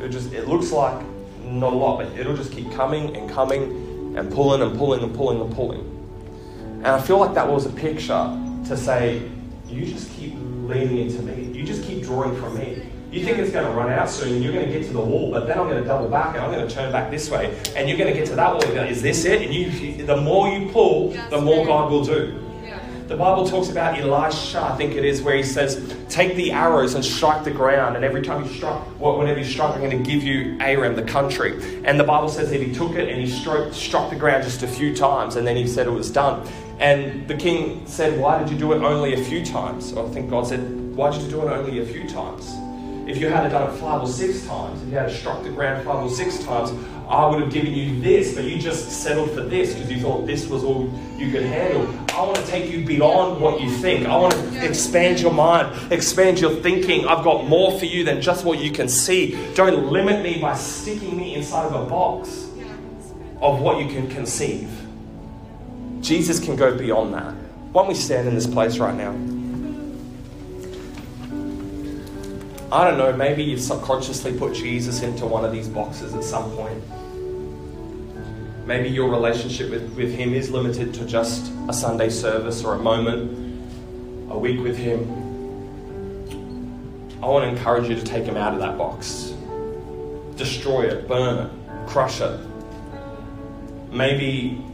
It 0.00 0.10
just 0.10 0.32
it 0.32 0.46
looks 0.46 0.70
like 0.70 1.04
not 1.42 1.72
a 1.72 1.76
lot, 1.76 1.98
but 1.98 2.18
it'll 2.18 2.36
just 2.36 2.52
keep 2.52 2.70
coming 2.72 3.16
and 3.16 3.28
coming 3.30 4.16
and 4.16 4.30
pulling 4.32 4.62
and 4.62 4.78
pulling 4.78 5.02
and 5.02 5.14
pulling 5.14 5.40
and 5.40 5.54
pulling. 5.54 5.80
And 6.76 6.86
I 6.86 7.00
feel 7.00 7.18
like 7.18 7.34
that 7.34 7.48
was 7.48 7.66
a 7.66 7.70
picture 7.70 8.40
to 8.66 8.76
say, 8.76 9.22
you 9.66 9.86
just 9.86 10.10
keep 10.12 10.34
leaning 10.36 10.98
into 10.98 11.22
me. 11.22 11.56
You 11.58 11.64
just 11.64 11.82
keep 11.84 12.02
drawing 12.02 12.36
from 12.36 12.56
me. 12.58 12.82
You 13.10 13.24
think 13.24 13.38
it's 13.38 13.52
going 13.52 13.64
to 13.64 13.70
run 13.72 13.92
out 13.92 14.10
soon, 14.10 14.42
you're 14.42 14.52
going 14.52 14.66
to 14.66 14.72
get 14.72 14.86
to 14.88 14.92
the 14.92 15.00
wall, 15.00 15.30
but 15.30 15.46
then 15.46 15.56
I'm 15.56 15.68
going 15.68 15.80
to 15.80 15.86
double 15.86 16.08
back 16.08 16.34
and 16.34 16.44
I'm 16.44 16.50
going 16.50 16.66
to 16.66 16.74
turn 16.74 16.90
back 16.90 17.12
this 17.12 17.30
way, 17.30 17.56
and 17.76 17.88
you're 17.88 17.96
going 17.96 18.12
to 18.12 18.18
get 18.18 18.26
to 18.28 18.34
that 18.34 18.52
wall. 18.52 18.62
Is 18.64 19.02
this 19.02 19.24
it? 19.24 19.42
And 19.42 19.54
you, 19.54 20.04
the 20.04 20.16
more 20.16 20.48
you 20.48 20.68
pull, 20.70 21.10
the 21.30 21.40
more 21.40 21.64
God 21.64 21.92
will 21.92 22.04
do. 22.04 22.40
The 23.06 23.16
Bible 23.16 23.46
talks 23.46 23.68
about 23.68 23.98
Elisha, 23.98 24.60
I 24.60 24.76
think 24.76 24.94
it 24.94 25.04
is, 25.04 25.22
where 25.22 25.36
he 25.36 25.44
says, 25.44 25.94
Take 26.14 26.36
the 26.36 26.52
arrows 26.52 26.94
and 26.94 27.04
strike 27.04 27.42
the 27.42 27.50
ground, 27.50 27.96
and 27.96 28.04
every 28.04 28.22
time 28.22 28.44
you 28.44 28.54
strike, 28.54 28.80
whenever 29.00 29.40
you 29.40 29.44
strike, 29.44 29.74
I'm 29.74 29.80
going 29.80 29.98
to 30.00 30.08
give 30.08 30.22
you 30.22 30.56
Aram, 30.60 30.94
the 30.94 31.02
country. 31.02 31.82
And 31.84 31.98
the 31.98 32.04
Bible 32.04 32.28
says 32.28 32.50
that 32.50 32.60
he 32.60 32.72
took 32.72 32.92
it 32.92 33.08
and 33.08 33.20
he 33.20 33.28
struck, 33.28 33.72
struck 33.72 34.10
the 34.10 34.16
ground 34.16 34.44
just 34.44 34.62
a 34.62 34.68
few 34.68 34.94
times, 34.94 35.34
and 35.34 35.44
then 35.44 35.56
he 35.56 35.66
said 35.66 35.88
it 35.88 35.90
was 35.90 36.12
done. 36.12 36.46
And 36.78 37.26
the 37.26 37.36
king 37.36 37.84
said, 37.88 38.20
Why 38.20 38.38
did 38.38 38.48
you 38.48 38.56
do 38.56 38.74
it 38.74 38.84
only 38.84 39.14
a 39.14 39.24
few 39.24 39.44
times? 39.44 39.92
I 39.92 40.08
think 40.10 40.30
God 40.30 40.46
said, 40.46 40.60
Why 40.94 41.10
did 41.10 41.20
you 41.22 41.30
do 41.30 41.48
it 41.48 41.50
only 41.50 41.80
a 41.80 41.84
few 41.84 42.08
times? 42.08 42.48
If 43.06 43.18
you 43.18 43.28
had 43.28 43.50
done 43.50 43.70
it 43.70 43.78
five 43.78 44.02
or 44.02 44.06
six 44.06 44.46
times, 44.46 44.82
if 44.82 44.88
you 44.88 44.94
had 44.96 45.10
struck 45.10 45.42
the 45.42 45.50
ground 45.50 45.84
five 45.84 46.02
or 46.02 46.08
six 46.08 46.42
times, 46.42 46.72
I 47.06 47.26
would 47.26 47.42
have 47.42 47.52
given 47.52 47.74
you 47.74 48.00
this, 48.00 48.34
but 48.34 48.44
you 48.44 48.58
just 48.58 48.90
settled 49.02 49.30
for 49.32 49.42
this 49.42 49.74
because 49.74 49.92
you 49.92 50.00
thought 50.00 50.26
this 50.26 50.48
was 50.48 50.64
all 50.64 50.90
you 51.18 51.30
could 51.30 51.42
handle. 51.42 51.86
I 52.14 52.22
want 52.22 52.36
to 52.36 52.46
take 52.46 52.72
you 52.72 52.82
beyond 52.84 53.42
what 53.42 53.60
you 53.60 53.70
think. 53.70 54.06
I 54.06 54.16
want 54.16 54.32
to 54.32 54.64
expand 54.66 55.20
your 55.20 55.32
mind, 55.32 55.92
expand 55.92 56.40
your 56.40 56.54
thinking. 56.62 57.06
I've 57.06 57.22
got 57.22 57.46
more 57.46 57.78
for 57.78 57.84
you 57.84 58.04
than 58.04 58.22
just 58.22 58.46
what 58.46 58.58
you 58.58 58.72
can 58.72 58.88
see. 58.88 59.38
Don't 59.54 59.92
limit 59.92 60.22
me 60.22 60.40
by 60.40 60.56
sticking 60.56 61.14
me 61.16 61.34
inside 61.34 61.66
of 61.66 61.74
a 61.74 61.90
box 61.90 62.48
of 63.42 63.60
what 63.60 63.84
you 63.84 63.88
can 63.88 64.08
conceive. 64.08 64.70
Jesus 66.00 66.40
can 66.40 66.56
go 66.56 66.76
beyond 66.76 67.12
that. 67.12 67.34
Why 67.72 67.82
don't 67.82 67.88
we 67.88 67.94
stand 67.94 68.28
in 68.28 68.34
this 68.34 68.46
place 68.46 68.78
right 68.78 68.94
now? 68.94 69.12
I 72.72 72.88
don't 72.88 72.98
know, 72.98 73.12
maybe 73.12 73.44
you've 73.44 73.60
subconsciously 73.60 74.36
put 74.38 74.54
Jesus 74.54 75.02
into 75.02 75.26
one 75.26 75.44
of 75.44 75.52
these 75.52 75.68
boxes 75.68 76.14
at 76.14 76.24
some 76.24 76.50
point. 76.52 76.82
Maybe 78.66 78.88
your 78.88 79.10
relationship 79.10 79.70
with, 79.70 79.92
with 79.94 80.14
Him 80.14 80.32
is 80.32 80.50
limited 80.50 80.94
to 80.94 81.04
just 81.04 81.52
a 81.68 81.72
Sunday 81.72 82.08
service 82.08 82.64
or 82.64 82.74
a 82.74 82.78
moment, 82.78 83.30
a 84.30 84.38
week 84.38 84.60
with 84.60 84.76
Him. 84.76 85.02
I 87.22 87.26
want 87.26 87.44
to 87.44 87.50
encourage 87.56 87.88
you 87.88 87.94
to 87.94 88.02
take 88.02 88.24
Him 88.24 88.36
out 88.36 88.54
of 88.54 88.60
that 88.60 88.78
box. 88.78 89.34
Destroy 90.36 90.84
it, 90.84 91.06
burn 91.06 91.46
it, 91.46 91.88
crush 91.88 92.20
it. 92.22 92.40
Maybe 93.92 94.64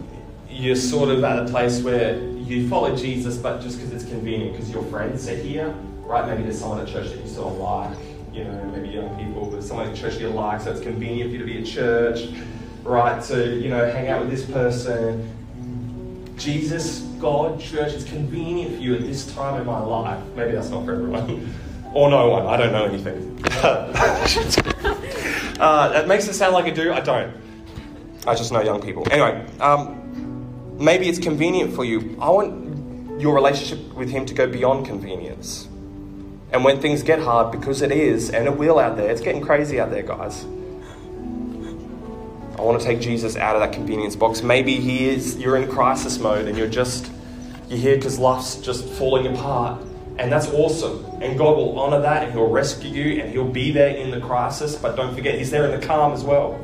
you're 0.49 0.77
sort 0.77 1.11
of 1.11 1.23
at 1.25 1.41
a 1.41 1.51
place 1.51 1.83
where 1.83 2.19
you 2.19 2.69
follow 2.69 2.95
Jesus, 2.97 3.37
but 3.37 3.61
just 3.61 3.79
because 3.79 3.93
it's 3.93 4.11
convenient, 4.11 4.53
because 4.53 4.71
your 4.71 4.85
friends 4.85 5.29
are 5.29 5.37
here 5.37 5.75
right? 6.11 6.27
Maybe 6.27 6.43
there's 6.43 6.59
someone 6.59 6.81
at 6.81 6.89
church 6.89 7.11
that 7.11 7.21
you 7.21 7.29
sort 7.29 7.55
of 7.55 7.59
like, 7.59 7.97
you 8.35 8.43
know, 8.43 8.65
maybe 8.75 8.89
young 8.89 9.17
people, 9.17 9.47
but 9.47 9.63
someone 9.63 9.89
at 9.89 9.97
church 9.97 10.17
you 10.17 10.29
like, 10.29 10.61
so 10.61 10.73
it's 10.73 10.81
convenient 10.81 11.31
for 11.31 11.37
you 11.37 11.39
to 11.39 11.45
be 11.45 11.59
at 11.61 11.67
church, 11.67 12.35
right? 12.83 13.23
To, 13.25 13.57
you 13.57 13.69
know, 13.69 13.89
hang 13.91 14.09
out 14.09 14.21
with 14.21 14.31
this 14.31 14.45
person. 14.45 15.37
Jesus, 16.37 17.01
God, 17.21 17.61
church, 17.61 17.93
it's 17.93 18.05
convenient 18.05 18.75
for 18.75 18.81
you 18.81 18.97
at 18.97 19.03
this 19.03 19.33
time 19.35 19.61
in 19.61 19.67
my 19.67 19.79
life. 19.79 20.21
Maybe 20.35 20.51
that's 20.53 20.71
not 20.71 20.85
for 20.85 20.95
everyone. 20.95 21.55
or 21.95 22.11
no 22.11 22.29
one. 22.29 22.47
I 22.47 22.57
don't 22.57 22.73
know 22.73 22.87
anything. 22.87 23.39
uh, 25.61 25.89
that 25.91 26.09
makes 26.09 26.27
it 26.27 26.35
sound 26.35 26.55
like 26.55 26.65
I 26.65 26.71
do. 26.71 26.93
I 26.93 27.01
don't. 27.01 27.33
I 28.27 28.35
just 28.35 28.51
know 28.51 28.63
young 28.63 28.83
people. 28.83 29.07
Anyway, 29.13 29.47
um, 29.61 30.77
maybe 30.77 31.09
it's 31.09 31.21
convenient 31.21 31.73
for 31.73 31.85
you. 31.85 32.17
I 32.21 32.31
want 32.31 33.21
your 33.21 33.33
relationship 33.35 33.95
with 33.95 34.11
Him 34.11 34.27
to 34.27 34.35
go 34.35 34.49
beyond 34.49 34.87
convenience. 34.87 35.70
And 36.53 36.65
when 36.65 36.81
things 36.81 37.03
get 37.03 37.21
hard, 37.21 37.53
because 37.53 37.81
it 37.81 37.93
is, 37.93 38.31
and 38.31 38.47
it 38.47 38.57
will 38.57 38.79
out 38.79 38.97
there, 38.97 39.11
it's 39.11 39.21
getting 39.21 39.41
crazy 39.41 39.79
out 39.79 39.91
there, 39.91 40.03
guys. 40.03 40.45
I 42.59 42.63
want 42.63 42.81
to 42.81 42.87
take 42.87 43.01
Jesus 43.01 43.37
out 43.37 43.55
of 43.55 43.63
that 43.63 43.73
convenience 43.73 44.17
box. 44.17 44.43
Maybe 44.43 44.77
he 44.77 45.09
is, 45.09 45.39
you're 45.39 45.57
in 45.57 45.71
crisis 45.71 46.19
mode 46.19 46.47
and 46.47 46.59
you're 46.59 46.69
just, 46.69 47.11
you're 47.69 47.79
here 47.79 47.97
because 47.97 48.19
life's 48.19 48.57
just 48.57 48.85
falling 48.85 49.35
apart. 49.35 49.81
And 50.19 50.31
that's 50.31 50.49
awesome. 50.49 51.07
And 51.23 51.39
God 51.39 51.57
will 51.57 51.79
honor 51.79 52.01
that 52.03 52.25
and 52.25 52.33
He'll 52.33 52.51
rescue 52.51 52.91
you 52.91 53.23
and 53.23 53.31
He'll 53.31 53.49
be 53.49 53.71
there 53.71 53.97
in 53.97 54.11
the 54.11 54.21
crisis. 54.21 54.77
But 54.77 54.95
don't 54.95 55.15
forget, 55.15 55.39
He's 55.39 55.51
there 55.51 55.65
in 55.65 55.81
the 55.81 55.87
calm 55.87 56.13
as 56.13 56.23
well. 56.23 56.63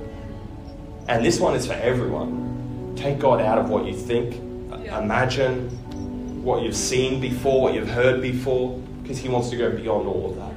And 1.09 1.25
this 1.25 1.41
one 1.41 1.55
is 1.55 1.67
for 1.67 1.73
everyone. 1.73 2.95
Take 2.97 3.19
God 3.19 3.41
out 3.41 3.57
of 3.57 3.71
what 3.71 3.87
you 3.87 3.95
think, 3.95 4.35
yeah. 4.85 4.99
imagine, 4.99 5.71
what 6.43 6.63
you've 6.63 6.77
seen 6.77 7.21
before, 7.21 7.63
what 7.63 7.73
you've 7.75 7.89
heard 7.89 8.21
before 8.21 8.83
because 9.07 9.23
He 9.23 9.29
wants 9.29 9.51
to 9.51 9.57
go 9.57 9.71
beyond 9.71 10.09
all 10.09 10.31
of 10.31 10.37
that. 10.37 10.53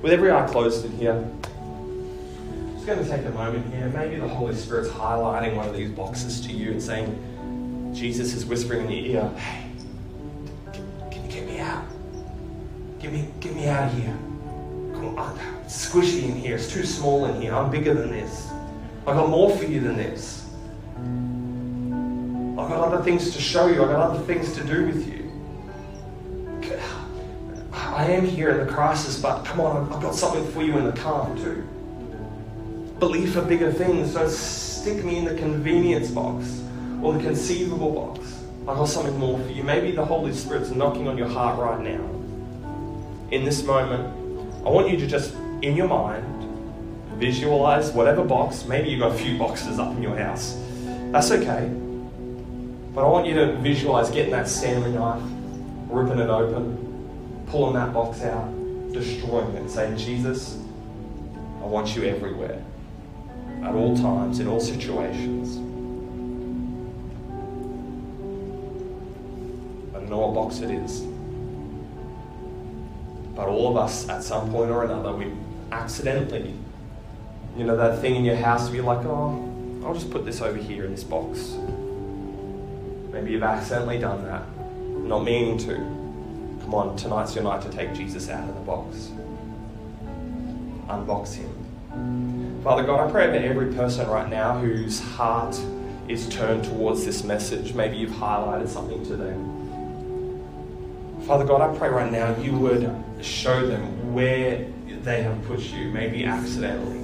With 0.00 0.12
every 0.12 0.32
eye 0.32 0.46
closed 0.46 0.86
in 0.86 0.92
here, 0.96 1.12
I'm 1.12 2.72
just 2.72 2.86
going 2.86 2.98
to 2.98 3.04
take 3.04 3.26
a 3.26 3.30
moment 3.30 3.74
here. 3.74 3.88
Maybe 3.88 4.16
the 4.16 4.26
Holy 4.26 4.54
Spirit's 4.54 4.88
highlighting 4.88 5.54
one 5.54 5.68
of 5.68 5.76
these 5.76 5.90
boxes 5.90 6.40
to 6.46 6.52
you 6.52 6.70
and 6.70 6.82
saying, 6.82 7.92
Jesus 7.94 8.32
is 8.32 8.46
whispering 8.46 8.86
in 8.86 8.90
your 8.92 9.22
ear, 9.22 9.28
hey, 9.36 9.66
can 11.10 11.26
you 11.26 11.30
get 11.30 11.46
me 11.46 11.58
out? 11.58 11.84
Get 13.00 13.12
me, 13.12 13.28
get 13.40 13.54
me 13.54 13.68
out 13.68 13.92
of 13.92 13.98
here. 13.98 14.16
Come 14.94 15.18
on, 15.18 15.38
it's 15.62 15.90
squishy 15.90 16.24
in 16.24 16.36
here. 16.36 16.56
It's 16.56 16.72
too 16.72 16.84
small 16.84 17.26
in 17.26 17.42
here. 17.42 17.54
I'm 17.54 17.70
bigger 17.70 17.92
than 17.92 18.10
this. 18.10 18.48
I've 19.06 19.16
got 19.16 19.28
more 19.28 19.54
for 19.54 19.64
you 19.64 19.80
than 19.80 19.96
this. 19.96 20.46
I've 22.58 22.68
got 22.68 22.92
other 22.92 23.04
things 23.04 23.34
to 23.34 23.42
show 23.42 23.66
you. 23.66 23.82
I've 23.82 23.90
got 23.90 24.10
other 24.10 24.24
things 24.24 24.54
to 24.54 24.64
do 24.64 24.86
with 24.86 25.06
you. 25.06 25.19
I 28.00 28.06
am 28.12 28.24
here 28.24 28.48
in 28.48 28.66
the 28.66 28.72
crisis, 28.72 29.20
but 29.20 29.44
come 29.44 29.60
on, 29.60 29.92
I've 29.92 30.00
got 30.00 30.14
something 30.14 30.50
for 30.52 30.62
you 30.62 30.78
in 30.78 30.86
the 30.86 30.92
calm 30.92 31.36
too. 31.36 31.68
Believe 32.98 33.34
for 33.34 33.42
bigger 33.42 33.70
things. 33.70 34.14
Don't 34.14 34.30
stick 34.30 35.04
me 35.04 35.18
in 35.18 35.26
the 35.26 35.34
convenience 35.34 36.10
box 36.10 36.62
or 37.02 37.12
the 37.12 37.22
conceivable 37.22 37.92
box. 37.92 38.42
I've 38.60 38.78
got 38.78 38.88
something 38.88 39.18
more 39.18 39.38
for 39.38 39.50
you. 39.50 39.62
Maybe 39.62 39.90
the 39.90 40.02
Holy 40.02 40.32
Spirit's 40.32 40.70
knocking 40.70 41.08
on 41.08 41.18
your 41.18 41.28
heart 41.28 41.58
right 41.58 41.78
now. 41.78 42.02
In 43.32 43.44
this 43.44 43.62
moment, 43.64 44.06
I 44.64 44.70
want 44.70 44.88
you 44.88 44.96
to 44.96 45.06
just, 45.06 45.34
in 45.60 45.76
your 45.76 45.88
mind, 45.88 46.24
visualize 47.18 47.90
whatever 47.90 48.24
box. 48.24 48.64
Maybe 48.64 48.88
you've 48.88 49.00
got 49.00 49.12
a 49.12 49.18
few 49.18 49.36
boxes 49.36 49.78
up 49.78 49.94
in 49.94 50.02
your 50.02 50.16
house. 50.16 50.58
That's 51.12 51.30
okay. 51.32 51.68
But 52.94 53.04
I 53.04 53.08
want 53.10 53.26
you 53.26 53.34
to 53.34 53.56
visualize 53.56 54.08
getting 54.10 54.30
that 54.30 54.48
Stanley 54.48 54.92
knife, 54.92 55.22
ripping 55.90 56.18
it 56.18 56.30
open, 56.30 56.79
pulling 57.50 57.74
that 57.74 57.92
box 57.92 58.22
out, 58.22 58.48
destroying 58.92 59.50
it, 59.54 59.60
and 59.62 59.70
saying, 59.70 59.96
Jesus, 59.96 60.56
I 61.60 61.66
want 61.66 61.96
you 61.96 62.04
everywhere, 62.04 62.62
at 63.62 63.74
all 63.74 63.96
times, 63.96 64.38
in 64.38 64.46
all 64.46 64.60
situations. 64.60 65.56
I 69.94 69.98
don't 69.98 70.08
know 70.08 70.18
what 70.18 70.34
box 70.34 70.60
it 70.60 70.70
is. 70.70 71.00
But 73.34 73.48
all 73.48 73.70
of 73.70 73.76
us, 73.76 74.08
at 74.08 74.22
some 74.22 74.50
point 74.52 74.70
or 74.70 74.84
another, 74.84 75.12
we 75.12 75.32
accidentally, 75.72 76.54
you 77.56 77.64
know, 77.64 77.76
that 77.76 78.00
thing 78.00 78.14
in 78.14 78.24
your 78.24 78.36
house, 78.36 78.68
be 78.68 78.80
like, 78.80 79.04
oh, 79.04 79.82
I'll 79.84 79.94
just 79.94 80.10
put 80.10 80.24
this 80.24 80.40
over 80.40 80.58
here 80.58 80.84
in 80.84 80.92
this 80.92 81.04
box. 81.04 81.56
Maybe 83.12 83.32
you've 83.32 83.42
accidentally 83.42 83.98
done 83.98 84.24
that, 84.24 84.44
not 85.04 85.24
meaning 85.24 85.58
to. 85.58 85.99
Come 86.70 86.88
on, 86.88 86.96
tonight's 86.96 87.34
your 87.34 87.42
night 87.42 87.62
to 87.62 87.68
take 87.68 87.92
Jesus 87.94 88.28
out 88.28 88.48
of 88.48 88.54
the 88.54 88.60
box. 88.60 89.10
Unbox 90.86 91.34
him. 91.34 92.60
Father 92.62 92.84
God, 92.84 93.08
I 93.08 93.10
pray 93.10 93.26
over 93.26 93.34
every 93.34 93.74
person 93.74 94.08
right 94.08 94.30
now 94.30 94.56
whose 94.56 95.00
heart 95.00 95.60
is 96.06 96.28
turned 96.28 96.62
towards 96.62 97.04
this 97.04 97.24
message. 97.24 97.74
Maybe 97.74 97.96
you've 97.96 98.12
highlighted 98.12 98.68
something 98.68 99.04
to 99.06 99.16
them. 99.16 99.56
Father 101.26 101.44
God, 101.44 101.60
I 101.60 101.76
pray 101.76 101.88
right 101.88 102.12
now 102.12 102.36
you 102.36 102.52
would 102.52 102.88
show 103.20 103.66
them 103.66 104.14
where 104.14 104.64
they 105.02 105.24
have 105.24 105.44
pushed 105.46 105.74
you, 105.74 105.90
maybe 105.90 106.24
accidentally. 106.24 107.00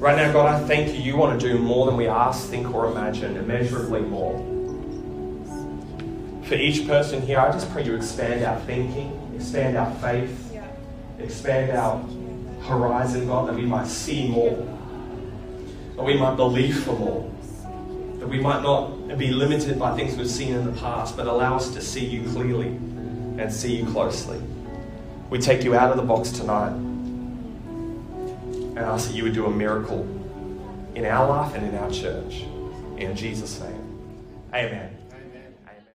Right 0.00 0.16
now, 0.16 0.32
God, 0.32 0.52
I 0.52 0.66
thank 0.66 0.92
you. 0.92 1.00
You 1.00 1.16
want 1.16 1.40
to 1.40 1.48
do 1.52 1.56
more 1.56 1.86
than 1.86 1.96
we 1.96 2.08
ask, 2.08 2.48
think, 2.48 2.74
or 2.74 2.90
imagine, 2.90 3.36
immeasurably 3.36 4.00
more. 4.00 4.55
For 6.46 6.54
each 6.54 6.86
person 6.86 7.22
here, 7.22 7.40
I 7.40 7.50
just 7.50 7.68
pray 7.72 7.84
you 7.84 7.96
expand 7.96 8.44
our 8.44 8.60
thinking, 8.60 9.32
expand 9.34 9.76
our 9.76 9.92
faith, 9.96 10.56
expand 11.18 11.72
our 11.72 11.98
horizon, 12.62 13.26
God, 13.26 13.48
that 13.48 13.56
we 13.56 13.62
might 13.62 13.88
see 13.88 14.28
more, 14.28 14.54
that 15.96 16.04
we 16.04 16.16
might 16.16 16.36
believe 16.36 16.84
for 16.84 16.96
more, 16.96 17.28
that 18.20 18.28
we 18.28 18.38
might 18.38 18.62
not 18.62 19.18
be 19.18 19.32
limited 19.32 19.76
by 19.76 19.96
things 19.96 20.16
we've 20.16 20.30
seen 20.30 20.54
in 20.54 20.64
the 20.64 20.80
past, 20.80 21.16
but 21.16 21.26
allow 21.26 21.56
us 21.56 21.70
to 21.70 21.80
see 21.80 22.06
you 22.06 22.22
clearly 22.30 22.68
and 22.68 23.52
see 23.52 23.76
you 23.76 23.86
closely. 23.86 24.40
We 25.30 25.40
take 25.40 25.64
you 25.64 25.74
out 25.74 25.90
of 25.90 25.96
the 25.96 26.04
box 26.04 26.30
tonight 26.30 26.70
and 26.70 28.78
ask 28.78 29.08
that 29.08 29.16
you 29.16 29.24
would 29.24 29.34
do 29.34 29.46
a 29.46 29.50
miracle 29.50 30.02
in 30.94 31.06
our 31.06 31.28
life 31.28 31.56
and 31.56 31.66
in 31.66 31.74
our 31.74 31.90
church. 31.90 32.44
In 32.98 33.16
Jesus' 33.16 33.60
name, 33.60 34.14
amen. 34.54 34.95